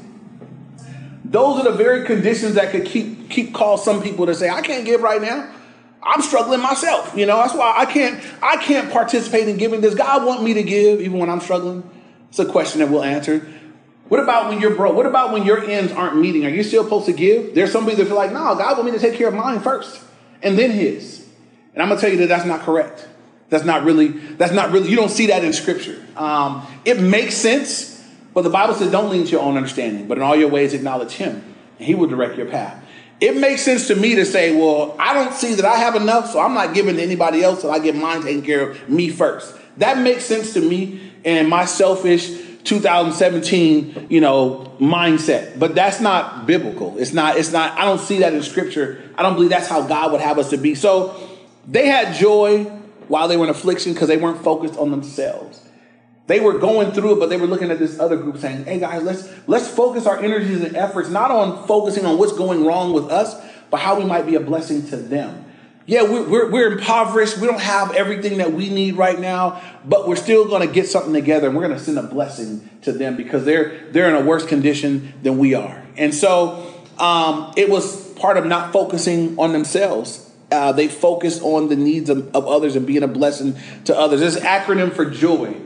Those 1.24 1.60
are 1.60 1.70
the 1.70 1.76
very 1.76 2.04
conditions 2.04 2.54
that 2.54 2.70
could 2.72 2.84
keep 2.84 3.30
keep 3.30 3.54
cause 3.54 3.84
some 3.84 4.02
people 4.02 4.26
to 4.26 4.34
say, 4.34 4.50
I 4.50 4.60
can't 4.60 4.84
give 4.84 5.02
right 5.02 5.22
now. 5.22 5.50
I'm 6.02 6.20
struggling 6.20 6.60
myself. 6.60 7.16
You 7.16 7.26
know, 7.26 7.36
that's 7.36 7.54
why 7.54 7.74
I 7.76 7.86
can't 7.86 8.22
I 8.42 8.56
can't 8.56 8.92
participate 8.92 9.48
in 9.48 9.56
giving. 9.56 9.80
Does 9.80 9.94
God 9.94 10.26
want 10.26 10.42
me 10.42 10.54
to 10.54 10.62
give 10.62 11.00
even 11.00 11.18
when 11.18 11.30
I'm 11.30 11.40
struggling? 11.40 11.88
It's 12.28 12.38
a 12.38 12.46
question 12.46 12.80
that 12.80 12.90
we'll 12.90 13.04
answer. 13.04 13.46
What 14.08 14.20
about 14.20 14.50
when 14.50 14.60
you're 14.60 14.74
broke? 14.74 14.94
What 14.94 15.06
about 15.06 15.32
when 15.32 15.46
your 15.46 15.64
ends 15.64 15.92
aren't 15.92 16.18
meeting? 16.18 16.44
Are 16.44 16.50
you 16.50 16.62
still 16.62 16.84
supposed 16.84 17.06
to 17.06 17.12
give? 17.12 17.54
There's 17.54 17.72
some 17.72 17.84
people 17.84 18.04
that 18.04 18.06
feel 18.06 18.16
like, 18.16 18.32
no, 18.32 18.54
God 18.54 18.76
want 18.76 18.84
me 18.84 18.90
to 18.90 18.98
take 18.98 19.14
care 19.14 19.28
of 19.28 19.34
mine 19.34 19.60
first 19.60 20.02
and 20.42 20.58
then 20.58 20.70
his. 20.70 21.26
And 21.72 21.82
I'm 21.82 21.88
gonna 21.88 22.00
tell 22.00 22.10
you 22.10 22.18
that 22.18 22.28
that's 22.28 22.44
not 22.44 22.60
correct. 22.60 23.08
That's 23.52 23.64
not 23.64 23.84
really, 23.84 24.08
that's 24.08 24.52
not 24.52 24.72
really, 24.72 24.90
you 24.90 24.96
don't 24.96 25.10
see 25.10 25.28
that 25.28 25.44
in 25.44 25.52
scripture. 25.52 26.04
Um, 26.16 26.66
it 26.84 27.00
makes 27.00 27.36
sense, 27.36 28.04
but 28.34 28.42
the 28.42 28.50
Bible 28.50 28.74
says 28.74 28.90
don't 28.90 29.10
lean 29.10 29.24
to 29.26 29.30
your 29.30 29.42
own 29.42 29.56
understanding, 29.56 30.08
but 30.08 30.18
in 30.18 30.24
all 30.24 30.34
your 30.34 30.48
ways 30.48 30.74
acknowledge 30.74 31.12
him, 31.12 31.44
and 31.78 31.86
he 31.86 31.94
will 31.94 32.08
direct 32.08 32.36
your 32.36 32.46
path 32.46 32.82
it 33.22 33.36
makes 33.36 33.62
sense 33.62 33.86
to 33.86 33.94
me 33.94 34.16
to 34.16 34.26
say, 34.26 34.54
well, 34.54 34.96
I 34.98 35.14
don't 35.14 35.32
see 35.32 35.54
that 35.54 35.64
I 35.64 35.76
have 35.76 35.94
enough, 35.94 36.32
so 36.32 36.40
I'm 36.40 36.54
not 36.54 36.74
giving 36.74 36.96
to 36.96 37.02
anybody 37.02 37.44
else, 37.44 37.62
so 37.62 37.70
I 37.70 37.78
get 37.78 37.94
mine 37.94 38.22
taken 38.22 38.42
care 38.42 38.70
of 38.70 38.88
me 38.88 39.10
first. 39.10 39.56
That 39.76 39.98
makes 39.98 40.24
sense 40.24 40.54
to 40.54 40.60
me 40.60 41.12
and 41.24 41.48
my 41.48 41.64
selfish 41.64 42.28
2017, 42.64 44.08
you 44.10 44.20
know, 44.20 44.76
mindset. 44.80 45.56
But 45.56 45.76
that's 45.76 46.00
not 46.00 46.46
biblical. 46.46 46.98
It's 46.98 47.12
not, 47.12 47.36
it's 47.36 47.52
not, 47.52 47.78
I 47.78 47.84
don't 47.84 48.00
see 48.00 48.18
that 48.18 48.34
in 48.34 48.42
scripture. 48.42 49.00
I 49.14 49.22
don't 49.22 49.34
believe 49.34 49.50
that's 49.50 49.68
how 49.68 49.82
God 49.82 50.10
would 50.10 50.20
have 50.20 50.40
us 50.40 50.50
to 50.50 50.56
be. 50.56 50.74
So 50.74 51.14
they 51.68 51.86
had 51.86 52.16
joy 52.16 52.72
while 53.12 53.28
they 53.28 53.36
were 53.36 53.44
in 53.44 53.50
affliction 53.50 53.92
because 53.92 54.08
they 54.08 54.16
weren't 54.16 54.42
focused 54.42 54.78
on 54.78 54.90
themselves. 54.90 55.60
They 56.28 56.40
were 56.40 56.58
going 56.58 56.92
through 56.92 57.12
it, 57.12 57.20
but 57.20 57.28
they 57.28 57.36
were 57.36 57.46
looking 57.46 57.70
at 57.70 57.78
this 57.78 58.00
other 58.00 58.16
group 58.16 58.38
saying, 58.38 58.64
hey 58.64 58.80
guys, 58.80 59.02
let's 59.02 59.28
let's 59.46 59.68
focus 59.68 60.06
our 60.06 60.18
energies 60.18 60.62
and 60.62 60.74
efforts 60.74 61.10
not 61.10 61.30
on 61.30 61.66
focusing 61.66 62.06
on 62.06 62.16
what's 62.16 62.32
going 62.32 62.64
wrong 62.64 62.94
with 62.94 63.10
us, 63.10 63.38
but 63.70 63.80
how 63.80 63.98
we 63.98 64.06
might 64.06 64.24
be 64.24 64.34
a 64.36 64.40
blessing 64.40 64.86
to 64.86 64.96
them. 64.96 65.44
Yeah, 65.84 66.04
we're, 66.04 66.26
we're, 66.26 66.50
we're 66.50 66.72
impoverished. 66.72 67.36
We 67.36 67.46
don't 67.46 67.60
have 67.60 67.92
everything 67.94 68.38
that 68.38 68.54
we 68.54 68.70
need 68.70 68.96
right 68.96 69.20
now, 69.20 69.60
but 69.84 70.08
we're 70.08 70.16
still 70.16 70.48
going 70.48 70.66
to 70.66 70.72
get 70.72 70.88
something 70.88 71.12
together 71.12 71.48
and 71.48 71.56
we're 71.56 71.66
going 71.68 71.78
to 71.78 71.84
send 71.84 71.98
a 71.98 72.04
blessing 72.04 72.66
to 72.80 72.92
them 72.92 73.16
because 73.16 73.44
they're, 73.44 73.90
they're 73.90 74.08
in 74.08 74.14
a 74.14 74.24
worse 74.24 74.46
condition 74.46 75.12
than 75.22 75.36
we 75.36 75.52
are. 75.52 75.84
And 75.98 76.14
so 76.14 76.82
um, 76.98 77.52
it 77.58 77.68
was 77.68 78.10
part 78.14 78.38
of 78.38 78.46
not 78.46 78.72
focusing 78.72 79.38
on 79.38 79.52
themselves. 79.52 80.21
Uh, 80.52 80.72
they 80.72 80.88
focus 80.88 81.40
on 81.40 81.68
the 81.68 81.76
needs 81.76 82.10
of, 82.10 82.34
of 82.34 82.46
others 82.46 82.76
and 82.76 82.86
being 82.86 83.02
a 83.02 83.08
blessing 83.08 83.56
to 83.86 83.98
others. 83.98 84.36
An 84.36 84.42
acronym 84.42 84.92
for 84.92 85.06
joy. 85.06 85.56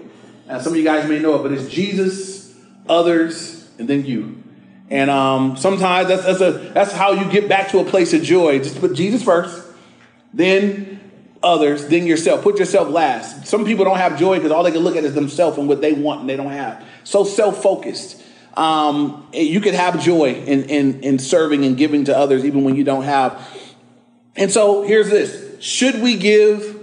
And 0.48 0.62
some 0.62 0.72
of 0.72 0.78
you 0.78 0.84
guys 0.84 1.08
may 1.08 1.18
know 1.18 1.34
it, 1.34 1.42
but 1.42 1.52
it's 1.52 1.68
Jesus, 1.68 2.54
others, 2.88 3.68
and 3.78 3.88
then 3.88 4.06
you. 4.06 4.42
And 4.88 5.10
um, 5.10 5.56
sometimes 5.56 6.08
that's, 6.08 6.24
that's, 6.24 6.40
a, 6.40 6.52
that's 6.72 6.92
how 6.92 7.12
you 7.12 7.30
get 7.30 7.48
back 7.48 7.70
to 7.70 7.80
a 7.80 7.84
place 7.84 8.12
of 8.12 8.22
joy. 8.22 8.58
Just 8.60 8.78
put 8.78 8.94
Jesus 8.94 9.22
first, 9.22 9.66
then 10.32 11.00
others, 11.42 11.86
then 11.88 12.06
yourself. 12.06 12.42
Put 12.42 12.58
yourself 12.58 12.88
last. 12.88 13.46
Some 13.46 13.64
people 13.64 13.84
don't 13.84 13.98
have 13.98 14.18
joy 14.18 14.36
because 14.36 14.52
all 14.52 14.62
they 14.62 14.70
can 14.70 14.82
look 14.82 14.96
at 14.96 15.04
is 15.04 15.14
themselves 15.14 15.58
and 15.58 15.68
what 15.68 15.80
they 15.80 15.92
want 15.92 16.20
and 16.20 16.30
they 16.30 16.36
don't 16.36 16.52
have. 16.52 16.84
So 17.04 17.24
self 17.24 17.62
focused. 17.62 18.22
Um, 18.54 19.28
you 19.34 19.60
can 19.60 19.74
have 19.74 20.02
joy 20.02 20.32
in, 20.32 20.64
in, 20.64 21.00
in 21.02 21.18
serving 21.18 21.64
and 21.64 21.76
giving 21.76 22.04
to 22.06 22.16
others 22.16 22.44
even 22.44 22.64
when 22.64 22.74
you 22.74 22.84
don't 22.84 23.04
have. 23.04 23.46
And 24.36 24.50
so 24.50 24.82
here's 24.82 25.10
this 25.10 25.62
Should 25.62 26.00
we 26.02 26.16
give 26.16 26.74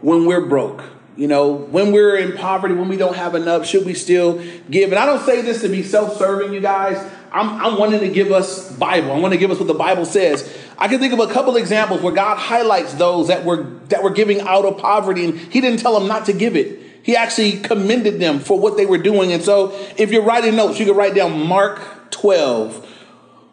when 0.00 0.26
we're 0.26 0.46
broke? 0.46 0.82
You 1.16 1.28
know, 1.28 1.52
when 1.52 1.92
we're 1.92 2.16
in 2.16 2.36
poverty, 2.36 2.74
when 2.74 2.88
we 2.88 2.98
don't 2.98 3.16
have 3.16 3.34
enough, 3.34 3.64
should 3.64 3.86
we 3.86 3.94
still 3.94 4.42
give? 4.70 4.92
And 4.92 4.98
I 4.98 5.06
don't 5.06 5.24
say 5.24 5.40
this 5.40 5.62
to 5.62 5.68
be 5.68 5.82
self-serving, 5.82 6.52
you 6.52 6.60
guys. 6.60 6.98
I'm, 7.32 7.48
I'm 7.60 7.78
wanting 7.78 8.00
to 8.00 8.08
give 8.08 8.32
us 8.32 8.70
Bible. 8.76 9.12
I 9.12 9.18
want 9.18 9.32
to 9.32 9.38
give 9.38 9.50
us 9.50 9.58
what 9.58 9.66
the 9.66 9.74
Bible 9.74 10.04
says. 10.04 10.46
I 10.78 10.88
can 10.88 11.00
think 11.00 11.14
of 11.14 11.20
a 11.20 11.26
couple 11.32 11.56
examples 11.56 12.02
where 12.02 12.12
God 12.12 12.36
highlights 12.36 12.94
those 12.94 13.28
that 13.28 13.44
were 13.44 13.62
that 13.88 14.02
were 14.02 14.10
giving 14.10 14.42
out 14.42 14.66
of 14.66 14.78
poverty, 14.78 15.24
and 15.24 15.38
He 15.38 15.60
didn't 15.60 15.80
tell 15.80 15.98
them 15.98 16.06
not 16.06 16.26
to 16.26 16.32
give 16.34 16.54
it. 16.54 16.82
He 17.02 17.16
actually 17.16 17.60
commended 17.60 18.20
them 18.20 18.40
for 18.40 18.58
what 18.58 18.76
they 18.76 18.84
were 18.84 18.98
doing. 18.98 19.32
And 19.32 19.42
so, 19.42 19.72
if 19.96 20.10
you're 20.10 20.24
writing 20.24 20.56
notes, 20.56 20.78
you 20.78 20.86
can 20.86 20.96
write 20.96 21.14
down 21.14 21.46
Mark 21.46 22.10
12, 22.10 22.86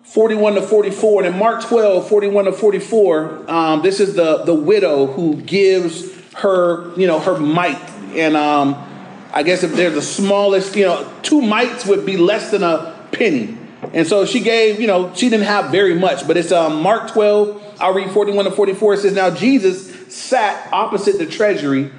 41 0.03 0.55
to 0.55 0.61
44. 0.61 1.23
And 1.23 1.33
in 1.33 1.39
Mark 1.39 1.63
12, 1.63 2.07
41 2.07 2.45
to 2.45 2.51
44, 2.51 3.51
um, 3.51 3.81
this 3.81 3.99
is 3.99 4.15
the, 4.15 4.43
the 4.43 4.53
widow 4.53 5.07
who 5.07 5.37
gives 5.37 6.11
her, 6.33 6.93
you 6.97 7.07
know, 7.07 7.19
her 7.19 7.37
mite. 7.37 7.81
And 8.13 8.35
um, 8.35 8.75
I 9.33 9.43
guess 9.43 9.63
if 9.63 9.73
they're 9.73 9.89
the 9.89 10.01
smallest, 10.01 10.75
you 10.75 10.85
know, 10.85 11.11
two 11.23 11.41
mites 11.41 11.85
would 11.85 12.05
be 12.05 12.17
less 12.17 12.51
than 12.51 12.63
a 12.63 13.07
penny. 13.11 13.57
And 13.93 14.07
so 14.07 14.25
she 14.25 14.39
gave, 14.39 14.79
you 14.79 14.87
know, 14.87 15.13
she 15.13 15.29
didn't 15.29 15.45
have 15.45 15.71
very 15.71 15.95
much, 15.95 16.27
but 16.27 16.37
it's 16.37 16.51
um, 16.51 16.81
Mark 16.81 17.11
12, 17.11 17.77
I'll 17.79 17.93
read 17.93 18.11
41 18.11 18.45
to 18.45 18.51
44. 18.51 18.93
It 18.93 18.97
says, 18.99 19.13
Now 19.13 19.29
Jesus 19.29 19.91
sat 20.13 20.71
opposite 20.71 21.17
the 21.17 21.25
treasury, 21.25 21.91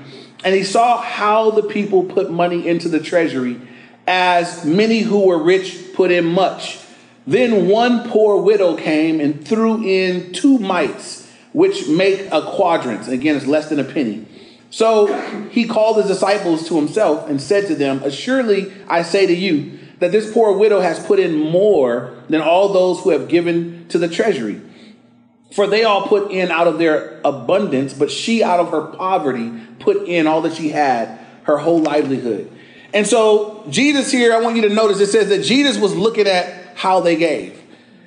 and 0.44 0.54
he 0.54 0.62
saw 0.62 1.00
how 1.00 1.50
the 1.50 1.62
people 1.62 2.04
put 2.04 2.30
money 2.30 2.66
into 2.66 2.88
the 2.88 3.00
treasury, 3.00 3.60
as 4.06 4.64
many 4.64 5.00
who 5.00 5.26
were 5.26 5.42
rich 5.42 5.92
put 5.94 6.10
in 6.10 6.24
much. 6.24 6.83
Then 7.26 7.68
one 7.68 8.08
poor 8.08 8.42
widow 8.42 8.76
came 8.76 9.20
and 9.20 9.46
threw 9.46 9.82
in 9.82 10.32
two 10.32 10.58
mites 10.58 11.30
which 11.52 11.88
make 11.88 12.28
a 12.32 12.42
quadrant. 12.42 13.08
Again, 13.08 13.36
it's 13.36 13.46
less 13.46 13.68
than 13.68 13.78
a 13.78 13.84
penny. 13.84 14.26
So 14.70 15.48
he 15.50 15.66
called 15.66 15.98
his 15.98 16.06
disciples 16.06 16.68
to 16.68 16.76
himself 16.76 17.28
and 17.30 17.40
said 17.40 17.68
to 17.68 17.76
them, 17.76 18.02
Assuredly, 18.02 18.72
I 18.88 19.02
say 19.02 19.26
to 19.26 19.34
you, 19.34 19.78
that 20.00 20.10
this 20.10 20.32
poor 20.32 20.56
widow 20.58 20.80
has 20.80 20.98
put 21.06 21.20
in 21.20 21.38
more 21.38 22.12
than 22.28 22.40
all 22.40 22.72
those 22.72 23.00
who 23.00 23.10
have 23.10 23.28
given 23.28 23.86
to 23.88 23.98
the 23.98 24.08
treasury. 24.08 24.60
For 25.52 25.68
they 25.68 25.84
all 25.84 26.08
put 26.08 26.32
in 26.32 26.50
out 26.50 26.66
of 26.66 26.78
their 26.78 27.20
abundance, 27.24 27.94
but 27.94 28.10
she 28.10 28.42
out 28.42 28.58
of 28.58 28.70
her 28.70 28.86
poverty 28.96 29.52
put 29.78 30.08
in 30.08 30.26
all 30.26 30.42
that 30.42 30.54
she 30.54 30.70
had, 30.70 31.20
her 31.44 31.58
whole 31.58 31.80
livelihood. 31.80 32.50
And 32.92 33.06
so, 33.06 33.64
Jesus 33.70 34.10
here, 34.10 34.34
I 34.34 34.40
want 34.40 34.56
you 34.56 34.62
to 34.62 34.74
notice 34.74 34.98
it 35.00 35.06
says 35.06 35.28
that 35.28 35.44
Jesus 35.44 35.78
was 35.78 35.94
looking 35.94 36.26
at 36.26 36.63
how 36.74 37.00
they 37.00 37.16
gave. 37.16 37.60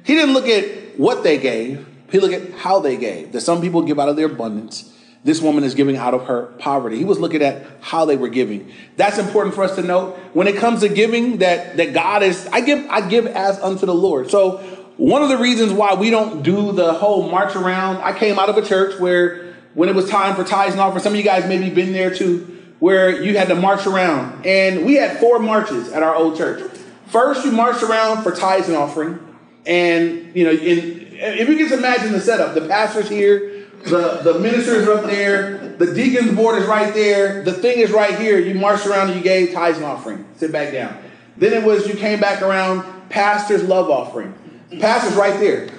He 0.04 0.16
didn't 0.16 0.34
look 0.34 0.48
at 0.48 0.98
what 0.98 1.24
they 1.24 1.38
gave, 1.38 1.86
he 2.12 2.20
looked 2.20 2.34
at 2.34 2.54
how 2.54 2.80
they 2.80 2.98
gave. 2.98 3.34
That 3.34 3.42
some 3.42 3.62
people 3.62 3.82
give 3.82 4.00
out 4.00 4.10
of 4.10 4.16
their 4.16 4.28
abundance. 4.28 4.94
This 5.24 5.42
woman 5.42 5.64
is 5.66 5.76
giving 5.76 5.98
out 5.98 6.14
of 6.14 6.28
her 6.28 6.44
poverty. 6.58 6.98
He 6.98 7.04
was 7.04 7.20
looking 7.20 7.42
at 7.42 7.66
how 7.82 8.06
they 8.06 8.16
were 8.16 8.30
giving. 8.30 8.72
That's 8.96 9.18
important 9.18 9.56
for 9.56 9.64
us 9.64 9.76
to 9.76 9.82
note. 9.82 10.18
When 10.34 10.48
it 10.48 10.56
comes 10.56 10.80
to 10.82 10.90
giving, 10.90 11.40
that, 11.40 11.78
that 11.78 11.94
God 11.94 12.24
is, 12.24 12.48
I 12.48 12.62
give, 12.62 12.88
I 12.90 13.08
give 13.08 13.28
as 13.28 13.60
unto 13.60 13.86
the 13.86 13.94
Lord. 13.94 14.30
So 14.30 14.60
one 14.96 15.22
of 15.22 15.30
the 15.30 15.38
reasons 15.38 15.74
why 15.74 15.96
we 15.96 16.10
don't 16.10 16.44
do 16.44 16.72
the 16.72 16.94
whole 16.94 17.30
march 17.30 17.56
around, 17.56 17.98
I 17.98 18.18
came 18.18 18.40
out 18.40 18.48
of 18.48 18.58
a 18.58 18.62
church 18.62 19.00
where 19.00 19.54
when 19.74 19.90
it 19.90 19.96
was 19.96 20.10
time 20.10 20.36
for 20.36 20.44
tithes 20.44 20.74
and 20.74 20.82
offering, 20.82 21.04
some 21.04 21.14
of 21.14 21.18
you 21.18 21.26
guys 21.26 21.48
maybe 21.48 21.70
been 21.70 21.92
there 21.92 22.14
too, 22.14 22.64
where 22.80 23.22
you 23.22 23.38
had 23.38 23.50
to 23.50 23.56
march 23.56 23.86
around. 23.86 24.46
And 24.46 24.86
we 24.86 24.96
had 24.96 25.20
four 25.20 25.40
marches 25.40 25.92
at 25.92 26.04
our 26.04 26.16
old 26.16 26.38
church. 26.38 26.72
First, 27.10 27.46
you 27.46 27.52
marched 27.52 27.84
around 27.84 28.24
for 28.24 28.32
tithes 28.32 28.68
and 28.68 28.78
offering. 28.78 29.20
And, 29.66 30.36
you 30.36 30.46
know, 30.46 30.52
in, 30.52 31.08
if 31.14 31.50
you 31.50 31.68
can 31.68 31.78
imagine 31.78 32.12
the 32.12 32.22
setup, 32.22 32.54
the 32.54 32.68
pastor's 32.68 33.10
here, 33.10 33.66
the, 33.84 34.22
the 34.24 34.40
ministers 34.40 34.88
up 34.88 35.06
there, 35.06 35.76
the 35.78 35.94
deacon's 35.94 36.36
board 36.36 36.62
is 36.62 36.68
right 36.68 36.94
there, 36.94 37.44
the 37.44 37.54
thing 37.54 37.80
is 37.80 37.92
right 37.92 38.18
here. 38.20 38.40
You 38.40 38.56
marched 38.56 38.86
around 38.86 39.10
and 39.10 39.18
you 39.18 39.24
gave 39.24 39.54
tithes 39.54 39.78
and 39.78 39.86
offering. 39.86 40.26
Sit 40.36 40.52
back 40.52 40.74
down. 40.74 40.98
Then 41.38 41.54
it 41.54 41.64
was 41.64 41.88
you 41.88 41.96
came 41.96 42.20
back 42.20 42.42
around, 42.42 43.10
pastor's 43.10 43.64
love 43.64 43.90
offering. 43.90 44.34
Pastor's 44.80 45.16
right 45.16 45.40
there. 45.40 45.70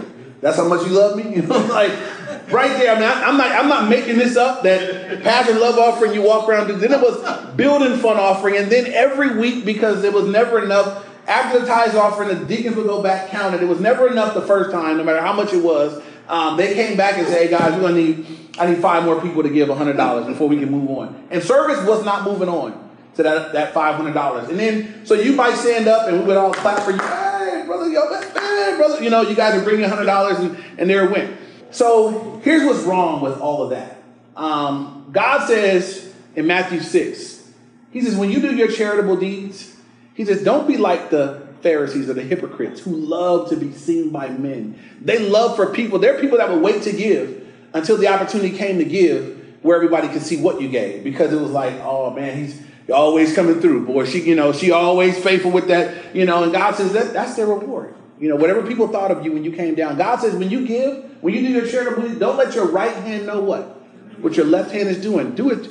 That's 0.41 0.57
how 0.57 0.69
much 0.69 0.87
you 0.87 0.93
love 0.93 1.17
me. 1.17 1.25
You 1.39 1.43
know, 1.43 1.59
like 1.67 1.93
right 2.53 2.71
there. 2.79 2.95
I 2.95 2.95
mean, 2.95 3.09
I, 3.09 3.29
am 3.29 3.37
not 3.37 3.53
I'm 3.53 3.69
not 3.69 3.89
making 3.89 4.19
this 4.19 4.37
up. 4.37 4.63
That 4.63 5.23
pastor 5.23 5.59
love 5.59 5.79
offering 5.79 6.15
you 6.15 6.23
walk 6.23 6.49
around. 6.49 6.69
Then 6.81 6.93
it 6.93 7.01
was 7.01 7.55
building 7.55 7.99
fund 7.99 8.19
offering, 8.19 8.57
and 8.57 8.71
then 8.71 8.87
every 8.87 9.37
week 9.37 9.65
because 9.65 10.03
there 10.03 10.13
was 10.13 10.27
never 10.27 10.63
enough. 10.63 11.07
After 11.29 11.61
the 11.61 11.67
tithes 11.67 11.95
offering, 11.95 12.29
the 12.31 12.45
deacons 12.47 12.75
would 12.77 12.87
go 12.87 13.03
back 13.03 13.29
count 13.31 13.55
it. 13.55 13.63
It 13.63 13.67
was 13.67 13.81
never 13.81 14.11
enough 14.11 14.35
the 14.35 14.43
first 14.43 14.71
time, 14.71 14.97
no 14.97 15.05
matter 15.05 15.21
how 15.21 15.35
much 15.35 15.53
it 15.53 15.63
was. 15.63 16.03
Um, 16.27 16.57
they 16.57 16.75
came 16.75 16.97
back 16.97 17.19
and 17.19 17.27
said, 17.29 17.43
"Hey 17.43 17.49
guys, 17.49 17.75
we're 17.75 17.83
gonna 17.83 17.95
need 17.95 18.27
I 18.59 18.67
need 18.67 18.79
five 18.79 19.05
more 19.05 19.21
people 19.21 19.43
to 19.43 19.51
give 19.51 19.69
hundred 19.69 19.97
dollars 19.97 20.27
before 20.27 20.49
we 20.49 20.59
can 20.59 20.71
move 20.71 20.91
on." 20.91 21.29
And 21.31 21.43
service 21.43 21.87
was 21.87 22.05
not 22.05 22.25
moving 22.25 22.49
on 22.49 22.91
to 23.17 23.23
that 23.23 23.53
that 23.53 23.75
five 23.75 23.97
hundred 23.97 24.15
dollars. 24.15 24.49
And 24.49 24.59
then 24.59 25.07
so 25.07 25.15
you 25.15 25.35
might 25.35 25.55
stand 25.55 25.87
up 25.87 26.09
and 26.09 26.21
we 26.21 26.25
would 26.25 26.37
all 26.37 26.53
clap 26.53 26.81
for 26.81 26.93
you. 26.93 26.99
Hey, 26.99 27.63
brother, 27.67 27.89
yo, 27.91 28.11
man, 28.11 28.77
brother, 28.79 29.03
you 29.05 29.11
know, 29.11 29.21
you 29.21 29.37
guys 29.37 29.55
are 29.55 29.63
bringing 29.63 29.89
hundred 29.89 30.07
dollars, 30.07 30.39
and 30.39 30.57
and 30.79 30.89
there 30.89 31.05
it 31.05 31.11
went. 31.11 31.37
So 31.71 32.41
here's 32.43 32.65
what's 32.65 32.85
wrong 32.85 33.21
with 33.21 33.39
all 33.39 33.63
of 33.63 33.71
that. 33.71 33.99
Um, 34.37 35.07
God 35.13 35.47
says 35.47 36.15
in 36.37 36.47
Matthew 36.47 36.81
6, 36.81 37.51
He 37.91 38.01
says, 38.01 38.17
when 38.17 38.31
you 38.31 38.41
do 38.41 38.55
your 38.55 38.69
charitable 38.69 39.17
deeds, 39.17 39.75
He 40.19 40.25
says, 40.25 40.43
don't 40.43 40.67
be 40.67 40.77
like 40.77 41.11
the 41.11 41.47
Pharisees 41.63 42.11
or 42.11 42.15
the 42.15 42.25
hypocrites 42.25 42.81
who 42.81 42.91
love 42.91 43.51
to 43.51 43.57
be 43.57 43.73
seen 43.73 44.11
by 44.11 44.29
men. 44.29 44.77
They 45.01 45.21
love 45.21 45.55
for 45.55 45.73
people. 45.73 46.01
There 46.01 46.17
are 46.17 46.21
people 46.21 46.39
that 46.39 46.51
would 46.51 46.61
wait 46.61 46.83
to 46.83 46.93
give 46.93 47.47
until 47.73 47.97
the 47.97 48.09
opportunity 48.09 48.59
came 48.59 48.79
to 48.79 48.85
give 48.85 49.37
where 49.63 49.77
everybody 49.77 50.09
could 50.09 50.23
see 50.23 50.37
what 50.37 50.61
you 50.61 50.69
gave 50.71 51.05
because 51.05 51.33
it 51.33 51.41
was 51.41 51.53
like, 51.53 51.75
oh 51.83 52.11
man, 52.11 52.37
he's 52.37 52.61
always 52.93 53.33
coming 53.33 53.61
through. 53.61 53.87
Boy, 53.87 54.07
she, 54.07 54.21
you 54.23 54.35
know, 54.35 54.53
she 54.53 54.73
always 54.73 55.17
faithful 55.23 55.53
with 55.53 55.69
that, 55.69 56.17
you 56.17 56.25
know, 56.25 56.43
and 56.43 56.51
God 56.51 56.75
says 56.75 56.93
that 56.95 57.13
that's 57.13 57.37
their 57.37 57.47
reward. 57.47 57.95
You 58.19 58.29
know, 58.29 58.35
whatever 58.35 58.67
people 58.67 58.89
thought 58.89 59.13
of 59.13 59.25
you 59.25 59.31
when 59.31 59.45
you 59.45 59.53
came 59.53 59.77
down. 59.77 59.99
God 59.99 60.19
says 60.19 60.35
when 60.35 60.51
you 60.51 60.67
give, 60.67 61.23
when 61.23 61.33
you 61.33 61.43
do 61.43 61.53
your 61.53 61.69
charitable, 61.69 62.19
don't 62.19 62.37
let 62.37 62.57
your 62.57 62.67
right 62.67 62.97
hand 62.97 63.27
know 63.27 63.41
what? 63.41 63.63
What 64.21 64.37
your 64.37 64.47
left 64.47 64.73
hand 64.73 64.89
is 64.89 65.01
doing. 65.01 65.37
Do 65.37 65.51
it. 65.51 65.71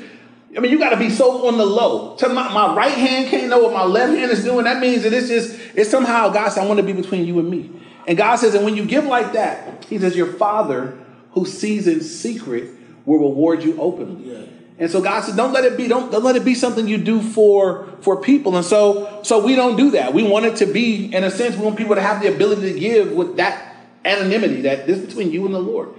I 0.56 0.60
mean, 0.60 0.72
you 0.72 0.80
got 0.80 0.92
to 0.92 0.98
be 0.98 1.10
so 1.10 1.48
on 1.48 1.58
the 1.58 1.66
low. 1.66 2.16
Tell 2.16 2.34
my, 2.34 2.52
my 2.54 2.74
right 2.74 2.94
hand 2.94 3.30
can't 3.30 3.50
know 3.50 3.60
what 3.60 3.74
my 3.74 3.84
left 3.84 4.18
hand 4.18 4.32
is 4.32 4.44
doing. 4.44 4.64
That 4.64 4.80
means 4.80 5.04
that 5.04 5.14
it's 5.14 5.28
just, 5.28 5.60
it's 5.76 5.90
somehow, 5.90 6.30
God 6.30 6.50
says, 6.50 6.60
I 6.60 6.66
want 6.66 6.80
to 6.80 6.86
be 6.86 6.94
between 6.94 7.26
you 7.26 7.40
and 7.40 7.50
me. 7.50 7.70
And 8.08 8.18
God 8.18 8.38
says, 8.38 8.56
and 8.56 8.64
when 8.64 8.76
you 8.76 8.86
give 8.86 9.06
like 9.06 9.34
that, 9.34 9.86
He 9.86 10.00
says, 10.00 10.16
your 10.16 10.34
Father 10.34 10.98
who 11.32 11.46
sees 11.46 11.88
in 11.88 12.02
secret 12.02 12.72
will 13.06 13.20
reward 13.20 13.64
you 13.64 13.80
openly. 13.80 14.32
Yeah. 14.32 14.46
And 14.80 14.92
so 14.92 15.02
God 15.02 15.24
said, 15.24 15.36
don't 15.36 15.54
let 15.54 15.66
it 15.66 15.76
be, 15.76 15.88
don't, 15.88 16.12
don't 16.12 16.24
let 16.24 16.36
it 16.36 16.46
be 16.46 16.54
something 16.54 16.88
you 16.88 16.98
do 16.98 17.22
for, 17.22 17.88
for 18.02 18.22
people. 18.22 18.56
And 18.56 18.66
so, 18.66 19.22
so 19.24 19.44
we 19.44 19.56
don't 19.56 19.76
do 19.76 19.92
that. 19.92 20.14
We 20.14 20.24
want 20.24 20.46
it 20.46 20.58
to 20.58 20.66
be, 20.66 21.14
in 21.14 21.24
a 21.24 21.32
sense, 21.32 21.56
we 21.56 21.64
want 21.64 21.78
people 21.78 21.96
to 21.96 22.02
have 22.02 22.22
the 22.22 22.34
ability 22.34 22.74
to 22.74 22.80
give 22.80 23.12
with 23.12 23.38
that 23.38 23.76
anonymity 24.06 24.62
that 24.62 24.86
this 24.86 25.00
is 25.00 25.08
between 25.08 25.32
you 25.32 25.46
and 25.46 25.54
the 25.54 25.60
Lord. 25.60 25.90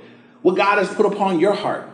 What 0.42 0.56
God 0.56 0.78
has 0.78 0.88
put 0.94 1.06
upon 1.06 1.40
your 1.40 1.54
heart. 1.54 1.88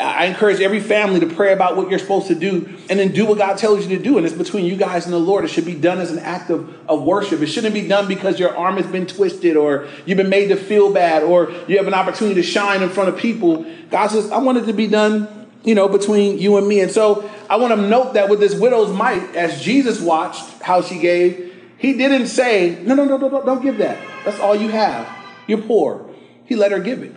I 0.00 0.24
encourage 0.26 0.60
every 0.60 0.80
family 0.80 1.20
to 1.20 1.26
pray 1.26 1.52
about 1.52 1.76
what 1.76 1.90
you're 1.90 1.98
supposed 1.98 2.28
to 2.28 2.34
do 2.34 2.76
and 2.88 2.98
then 2.98 3.12
do 3.12 3.26
what 3.26 3.38
God 3.38 3.58
tells 3.58 3.86
you 3.86 3.96
to 3.96 4.02
do. 4.02 4.16
And 4.16 4.26
it's 4.26 4.34
between 4.34 4.64
you 4.64 4.76
guys 4.76 5.04
and 5.04 5.12
the 5.12 5.18
Lord. 5.18 5.44
It 5.44 5.48
should 5.48 5.66
be 5.66 5.74
done 5.74 5.98
as 5.98 6.10
an 6.10 6.18
act 6.18 6.50
of, 6.50 6.74
of 6.88 7.02
worship. 7.02 7.40
It 7.40 7.46
shouldn't 7.46 7.74
be 7.74 7.86
done 7.86 8.08
because 8.08 8.38
your 8.38 8.56
arm 8.56 8.76
has 8.76 8.86
been 8.86 9.06
twisted 9.06 9.56
or 9.56 9.88
you've 10.06 10.16
been 10.16 10.30
made 10.30 10.48
to 10.48 10.56
feel 10.56 10.92
bad 10.92 11.22
or 11.22 11.50
you 11.68 11.76
have 11.76 11.86
an 11.86 11.94
opportunity 11.94 12.40
to 12.40 12.42
shine 12.42 12.82
in 12.82 12.88
front 12.88 13.08
of 13.08 13.16
people. 13.16 13.64
God 13.90 14.08
says, 14.08 14.30
I 14.30 14.38
want 14.38 14.58
it 14.58 14.66
to 14.66 14.72
be 14.72 14.86
done 14.86 15.40
you 15.62 15.74
know, 15.74 15.88
between 15.88 16.38
you 16.38 16.56
and 16.56 16.66
me. 16.66 16.80
And 16.80 16.90
so 16.90 17.30
I 17.48 17.56
want 17.56 17.74
to 17.74 17.86
note 17.86 18.14
that 18.14 18.28
with 18.28 18.40
this 18.40 18.54
widow's 18.54 18.96
mite, 18.96 19.34
as 19.36 19.62
Jesus 19.62 20.00
watched 20.00 20.62
how 20.62 20.82
she 20.82 20.98
gave, 20.98 21.54
he 21.76 21.94
didn't 21.94 22.28
say, 22.28 22.78
no, 22.82 22.94
no, 22.94 23.04
no, 23.04 23.16
no, 23.16 23.44
don't 23.44 23.62
give 23.62 23.78
that. 23.78 23.98
That's 24.24 24.38
all 24.40 24.54
you 24.54 24.68
have. 24.68 25.08
You're 25.46 25.62
poor. 25.62 26.08
He 26.44 26.56
let 26.56 26.72
her 26.72 26.80
give 26.80 27.02
it. 27.02 27.14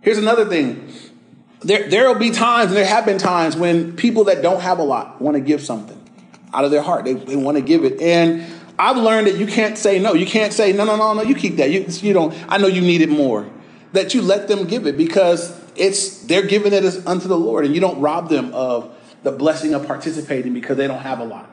Here's 0.00 0.18
another 0.18 0.44
thing. 0.46 0.88
There, 1.66 1.88
there 1.88 2.06
will 2.06 2.18
be 2.18 2.30
times, 2.30 2.68
and 2.68 2.76
there 2.76 2.86
have 2.86 3.04
been 3.04 3.18
times, 3.18 3.56
when 3.56 3.96
people 3.96 4.24
that 4.24 4.40
don't 4.40 4.60
have 4.60 4.78
a 4.78 4.84
lot 4.84 5.20
want 5.20 5.36
to 5.36 5.40
give 5.40 5.60
something 5.62 6.00
out 6.54 6.64
of 6.64 6.70
their 6.70 6.82
heart. 6.82 7.04
They, 7.04 7.14
they 7.14 7.36
want 7.36 7.56
to 7.56 7.62
give 7.62 7.84
it. 7.84 8.00
And 8.00 8.46
I've 8.78 8.96
learned 8.96 9.26
that 9.26 9.36
you 9.36 9.46
can't 9.46 9.76
say 9.76 9.98
no. 9.98 10.14
You 10.14 10.26
can't 10.26 10.52
say, 10.52 10.72
no, 10.72 10.84
no, 10.84 10.96
no, 10.96 11.12
no, 11.12 11.22
you 11.22 11.34
keep 11.34 11.56
that. 11.56 11.70
You, 11.70 11.86
you 11.88 12.12
don't, 12.12 12.34
I 12.48 12.58
know 12.58 12.68
you 12.68 12.80
need 12.80 13.00
it 13.00 13.08
more. 13.08 13.50
That 13.92 14.14
you 14.14 14.22
let 14.22 14.46
them 14.46 14.66
give 14.66 14.86
it 14.86 14.96
because 14.96 15.58
it's 15.74 16.22
they're 16.24 16.46
giving 16.46 16.72
it 16.72 16.84
unto 17.06 17.28
the 17.28 17.36
Lord, 17.36 17.64
and 17.64 17.74
you 17.74 17.80
don't 17.80 18.00
rob 18.00 18.28
them 18.28 18.52
of 18.54 18.94
the 19.22 19.32
blessing 19.32 19.74
of 19.74 19.86
participating 19.86 20.54
because 20.54 20.76
they 20.76 20.86
don't 20.86 21.00
have 21.00 21.18
a 21.18 21.24
lot. 21.24 21.50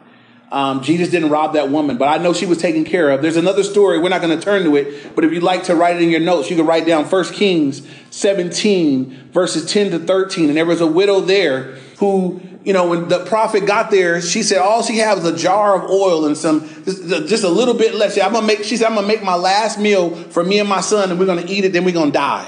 Um, 0.54 0.84
Jesus 0.84 1.10
didn't 1.10 1.32
rob 1.32 1.54
that 1.54 1.70
woman, 1.70 1.98
but 1.98 2.08
I 2.08 2.22
know 2.22 2.32
she 2.32 2.46
was 2.46 2.60
taken 2.60 2.86
care 2.86 3.10
of. 3.10 3.24
There's 3.24 3.38
another 3.38 3.64
story. 3.64 3.98
We're 3.98 4.10
not 4.10 4.22
going 4.22 4.38
to 4.38 4.46
turn 4.46 4.64
to 4.66 4.76
it, 4.76 5.16
but 5.16 5.26
if 5.26 5.32
you'd 5.32 5.42
like 5.42 5.64
to 5.64 5.76
write 5.76 5.96
it 5.96 6.04
in 6.04 6.12
your 6.12 6.20
notes, 6.20 6.52
you 6.52 6.56
can 6.56 6.68
write 6.68 6.86
down 6.86 7.06
1 7.06 7.26
Kings 7.34 7.82
17, 8.12 9.32
verses 9.32 9.66
10 9.66 9.90
to 9.90 10.00
13. 10.00 10.50
And 10.50 10.56
there 10.56 10.68
was 10.68 10.80
a 10.80 10.86
widow 10.86 11.22
there 11.22 11.74
who, 11.98 12.40
you 12.64 12.72
know, 12.72 12.88
when 12.88 13.08
the 13.08 13.26
prophet 13.26 13.66
got 13.66 13.90
there, 13.90 14.22
she 14.22 14.44
said 14.44 14.60
all 14.60 14.84
she 14.84 14.98
had 15.00 15.16
was 15.16 15.26
a 15.26 15.36
jar 15.36 15.76
of 15.76 15.90
oil 15.90 16.28
and 16.28 16.38
some, 16.38 16.70
just, 16.86 17.44
a 17.44 17.50
little 17.50 17.74
bit 17.74 17.96
left. 17.96 18.14
She 18.14 18.20
said, 18.20 18.28
I'm 18.28 18.34
gonna 18.34 18.46
make, 18.46 18.64
she 18.64 18.78
said, 18.78 18.86
I'm 18.86 18.94
gonna 18.94 19.08
make 19.08 19.24
my 19.24 19.36
last 19.36 19.80
meal 19.80 20.12
for 20.14 20.44
me 20.44 20.60
and 20.60 20.70
my 20.70 20.82
son, 20.82 21.10
and 21.10 21.20
we're 21.20 21.26
gonna 21.26 21.46
eat 21.48 21.66
it, 21.66 21.74
then 21.74 21.84
we're 21.84 21.96
gonna 21.96 22.12
die. 22.12 22.48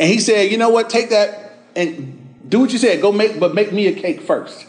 And 0.00 0.10
he 0.10 0.18
said, 0.18 0.50
you 0.50 0.58
know 0.58 0.70
what? 0.70 0.90
Take 0.90 1.10
that 1.10 1.52
and 1.76 2.34
do 2.48 2.58
what 2.58 2.72
you 2.72 2.78
said. 2.78 3.00
Go 3.00 3.12
make, 3.12 3.38
but 3.38 3.54
make 3.54 3.70
me 3.72 3.86
a 3.86 3.92
cake 3.92 4.22
first. 4.22 4.66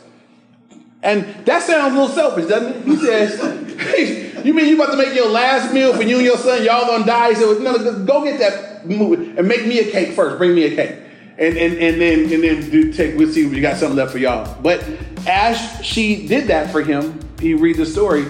And 1.04 1.46
that 1.46 1.62
sounds 1.62 1.94
a 1.94 2.00
little 2.00 2.16
selfish, 2.16 2.48
doesn't 2.48 2.78
it? 2.78 2.86
He 2.86 2.96
says, 2.96 4.46
you 4.46 4.54
mean 4.54 4.68
you 4.68 4.76
about 4.76 4.92
to 4.92 4.98
make 4.98 5.14
your 5.14 5.30
last 5.30 5.74
meal 5.74 5.94
for 5.94 6.02
you 6.02 6.16
and 6.16 6.26
your 6.26 6.38
son? 6.38 6.64
Y'all 6.64 6.88
gonna 6.88 7.06
die? 7.06 7.30
He 7.30 7.36
said, 7.36 7.60
no, 7.60 8.06
go 8.06 8.24
get 8.24 8.40
that 8.40 8.88
movie 8.88 9.38
and 9.38 9.46
make 9.46 9.68
me 9.68 9.80
a 9.80 9.92
cake 9.92 10.16
first. 10.16 10.38
Bring 10.38 10.56
me 10.56 10.64
a 10.64 10.76
cake. 10.76 11.00
And, 11.38 11.58
and, 11.58 11.74
and 11.78 12.00
then 12.00 12.32
and 12.32 12.44
then 12.44 12.70
do 12.70 12.94
take 12.94 13.18
we'll 13.18 13.32
see 13.32 13.46
if 13.46 13.54
you 13.54 13.62
got 13.62 13.78
something 13.78 13.98
left 13.98 14.12
for 14.12 14.20
y'all. 14.20 14.62
But 14.62 14.84
as 15.28 15.58
she 15.84 16.28
did 16.28 16.48
that 16.48 16.72
for 16.72 16.82
him, 16.82 17.20
you 17.42 17.58
read 17.58 17.78
the 17.78 17.86
story, 17.86 18.26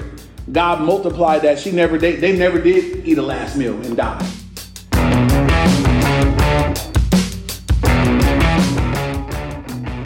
God 0.52 0.82
multiplied 0.82 1.44
that. 1.44 1.60
She 1.60 1.72
never 1.72 1.98
they, 1.98 2.16
they 2.16 2.36
never 2.36 2.60
did 2.60 3.06
eat 3.06 3.18
a 3.18 3.22
last 3.22 3.56
meal 3.56 3.76
and 3.84 3.96
die. 3.96 4.26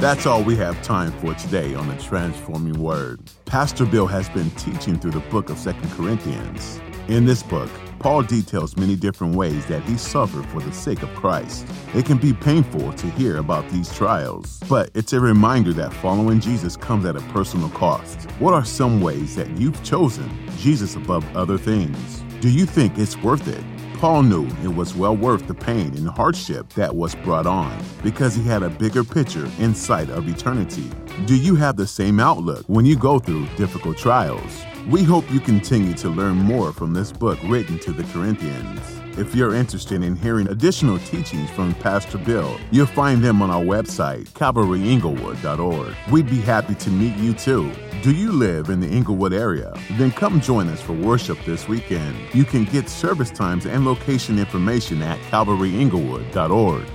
That's 0.07 0.25
all 0.25 0.41
we 0.41 0.55
have 0.55 0.81
time 0.83 1.11
for 1.19 1.33
today 1.33 1.75
on 1.75 1.89
the 1.89 1.95
Transforming 2.01 2.81
Word. 2.81 3.19
Pastor 3.43 3.85
Bill 3.85 4.07
has 4.07 4.29
been 4.29 4.49
teaching 4.51 4.97
through 4.97 5.11
the 5.11 5.19
book 5.19 5.49
of 5.49 5.57
Second 5.57 5.91
Corinthians. 5.91 6.79
In 7.09 7.25
this 7.25 7.43
book, 7.43 7.69
Paul 7.99 8.23
details 8.23 8.77
many 8.77 8.95
different 8.95 9.35
ways 9.35 9.65
that 9.65 9.83
he 9.83 9.97
suffered 9.97 10.45
for 10.45 10.61
the 10.61 10.71
sake 10.71 11.03
of 11.03 11.09
Christ. 11.09 11.67
It 11.93 12.05
can 12.05 12.17
be 12.17 12.31
painful 12.31 12.93
to 12.93 13.09
hear 13.11 13.35
about 13.35 13.69
these 13.69 13.93
trials, 13.93 14.61
but 14.69 14.91
it's 14.93 15.11
a 15.11 15.19
reminder 15.19 15.73
that 15.73 15.93
following 15.95 16.39
Jesus 16.39 16.77
comes 16.77 17.03
at 17.03 17.17
a 17.17 17.21
personal 17.33 17.67
cost. 17.71 18.31
What 18.39 18.53
are 18.53 18.63
some 18.63 19.01
ways 19.01 19.35
that 19.35 19.49
you've 19.57 19.83
chosen 19.83 20.31
Jesus 20.55 20.95
above 20.95 21.25
other 21.35 21.57
things? 21.57 22.23
Do 22.39 22.49
you 22.49 22.65
think 22.65 22.97
it's 22.97 23.17
worth 23.17 23.49
it? 23.49 23.76
Paul 23.99 24.21
knew 24.21 24.45
it 24.63 24.67
was 24.67 24.93
well 24.93 25.17
worth 25.17 25.47
the 25.47 25.55
pain 25.55 25.87
and 25.95 26.07
hardship 26.07 26.69
that 26.73 26.95
was 26.95 27.15
brought 27.15 27.47
on 27.47 27.83
because 28.03 28.35
he 28.35 28.43
had 28.43 28.61
a 28.61 28.69
bigger 28.69 29.03
picture 29.03 29.49
in 29.57 29.73
sight 29.73 30.11
of 30.11 30.27
eternity. 30.27 30.87
Do 31.25 31.35
you 31.35 31.55
have 31.55 31.77
the 31.77 31.87
same 31.87 32.19
outlook 32.19 32.63
when 32.67 32.85
you 32.85 32.95
go 32.95 33.17
through 33.17 33.47
difficult 33.57 33.97
trials? 33.97 34.61
We 34.87 35.03
hope 35.03 35.29
you 35.29 35.41
continue 35.41 35.93
to 35.95 36.09
learn 36.09 36.37
more 36.37 36.71
from 36.71 36.93
this 36.93 37.11
book 37.11 37.37
written 37.43 37.77
to 37.79 37.91
the 37.91 38.05
Corinthians. 38.05 38.79
If 39.17 39.35
you're 39.35 39.53
interested 39.53 40.01
in 40.01 40.15
hearing 40.15 40.47
additional 40.47 40.97
teachings 40.99 41.49
from 41.49 41.75
Pastor 41.75 42.17
Bill, 42.17 42.57
you'll 42.71 42.85
find 42.85 43.21
them 43.21 43.41
on 43.41 43.49
our 43.49 43.61
website, 43.61 44.29
calvaryinglewood.org. 44.29 45.93
We'd 46.09 46.29
be 46.29 46.39
happy 46.39 46.75
to 46.75 46.89
meet 46.89 47.17
you 47.17 47.33
too. 47.33 47.69
Do 48.01 48.13
you 48.13 48.31
live 48.31 48.69
in 48.69 48.79
the 48.79 48.87
Inglewood 48.87 49.33
area? 49.33 49.73
Then 49.97 50.11
come 50.11 50.39
join 50.39 50.69
us 50.69 50.79
for 50.79 50.93
worship 50.93 51.37
this 51.45 51.67
weekend. 51.67 52.15
You 52.33 52.45
can 52.45 52.63
get 52.63 52.87
service 52.87 53.31
times 53.31 53.65
and 53.65 53.83
location 53.83 54.39
information 54.39 55.01
at 55.01 55.19
calvaryinglewood.org. 55.31 56.85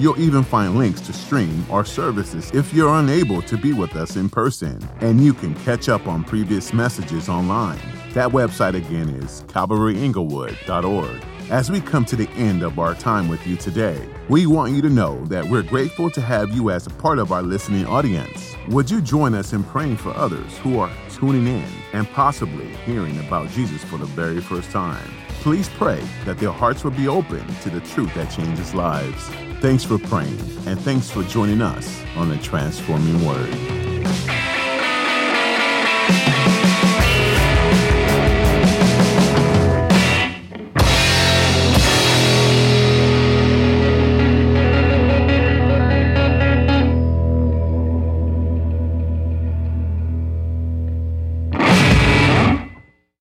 You'll 0.00 0.18
even 0.18 0.44
find 0.44 0.76
links 0.76 1.02
to 1.02 1.12
stream 1.12 1.66
our 1.70 1.84
services 1.84 2.50
if 2.54 2.72
you're 2.72 2.94
unable 2.94 3.42
to 3.42 3.58
be 3.58 3.74
with 3.74 3.96
us 3.96 4.16
in 4.16 4.30
person, 4.30 4.82
and 5.00 5.22
you 5.22 5.34
can 5.34 5.54
catch 5.56 5.90
up 5.90 6.06
on 6.06 6.24
previous 6.24 6.72
messages 6.72 7.28
online. 7.28 7.78
That 8.14 8.30
website 8.30 8.72
again 8.72 9.10
is 9.10 9.44
calvaryinglewood.org. 9.48 11.22
As 11.50 11.70
we 11.70 11.82
come 11.82 12.06
to 12.06 12.16
the 12.16 12.30
end 12.30 12.62
of 12.62 12.78
our 12.78 12.94
time 12.94 13.28
with 13.28 13.46
you 13.46 13.56
today, 13.56 14.08
we 14.30 14.46
want 14.46 14.72
you 14.72 14.80
to 14.80 14.88
know 14.88 15.22
that 15.26 15.44
we're 15.44 15.62
grateful 15.62 16.10
to 16.12 16.20
have 16.22 16.50
you 16.50 16.70
as 16.70 16.86
a 16.86 16.90
part 16.90 17.18
of 17.18 17.30
our 17.30 17.42
listening 17.42 17.84
audience. 17.84 18.56
Would 18.68 18.90
you 18.90 19.02
join 19.02 19.34
us 19.34 19.52
in 19.52 19.64
praying 19.64 19.98
for 19.98 20.16
others 20.16 20.56
who 20.58 20.78
are 20.78 20.90
tuning 21.10 21.46
in 21.46 21.68
and 21.92 22.10
possibly 22.12 22.68
hearing 22.86 23.18
about 23.18 23.50
Jesus 23.50 23.84
for 23.84 23.98
the 23.98 24.06
very 24.06 24.40
first 24.40 24.70
time? 24.70 25.10
Please 25.42 25.68
pray 25.68 26.02
that 26.24 26.38
their 26.38 26.52
hearts 26.52 26.84
will 26.84 26.90
be 26.90 27.06
open 27.06 27.46
to 27.56 27.68
the 27.68 27.80
truth 27.80 28.14
that 28.14 28.30
changes 28.30 28.74
lives. 28.74 29.30
Thanks 29.60 29.84
for 29.84 29.98
praying, 29.98 30.38
and 30.66 30.80
thanks 30.80 31.10
for 31.10 31.22
joining 31.24 31.60
us 31.60 32.02
on 32.16 32.30
the 32.30 32.38
Transforming 32.38 33.26
Word. 33.26 33.79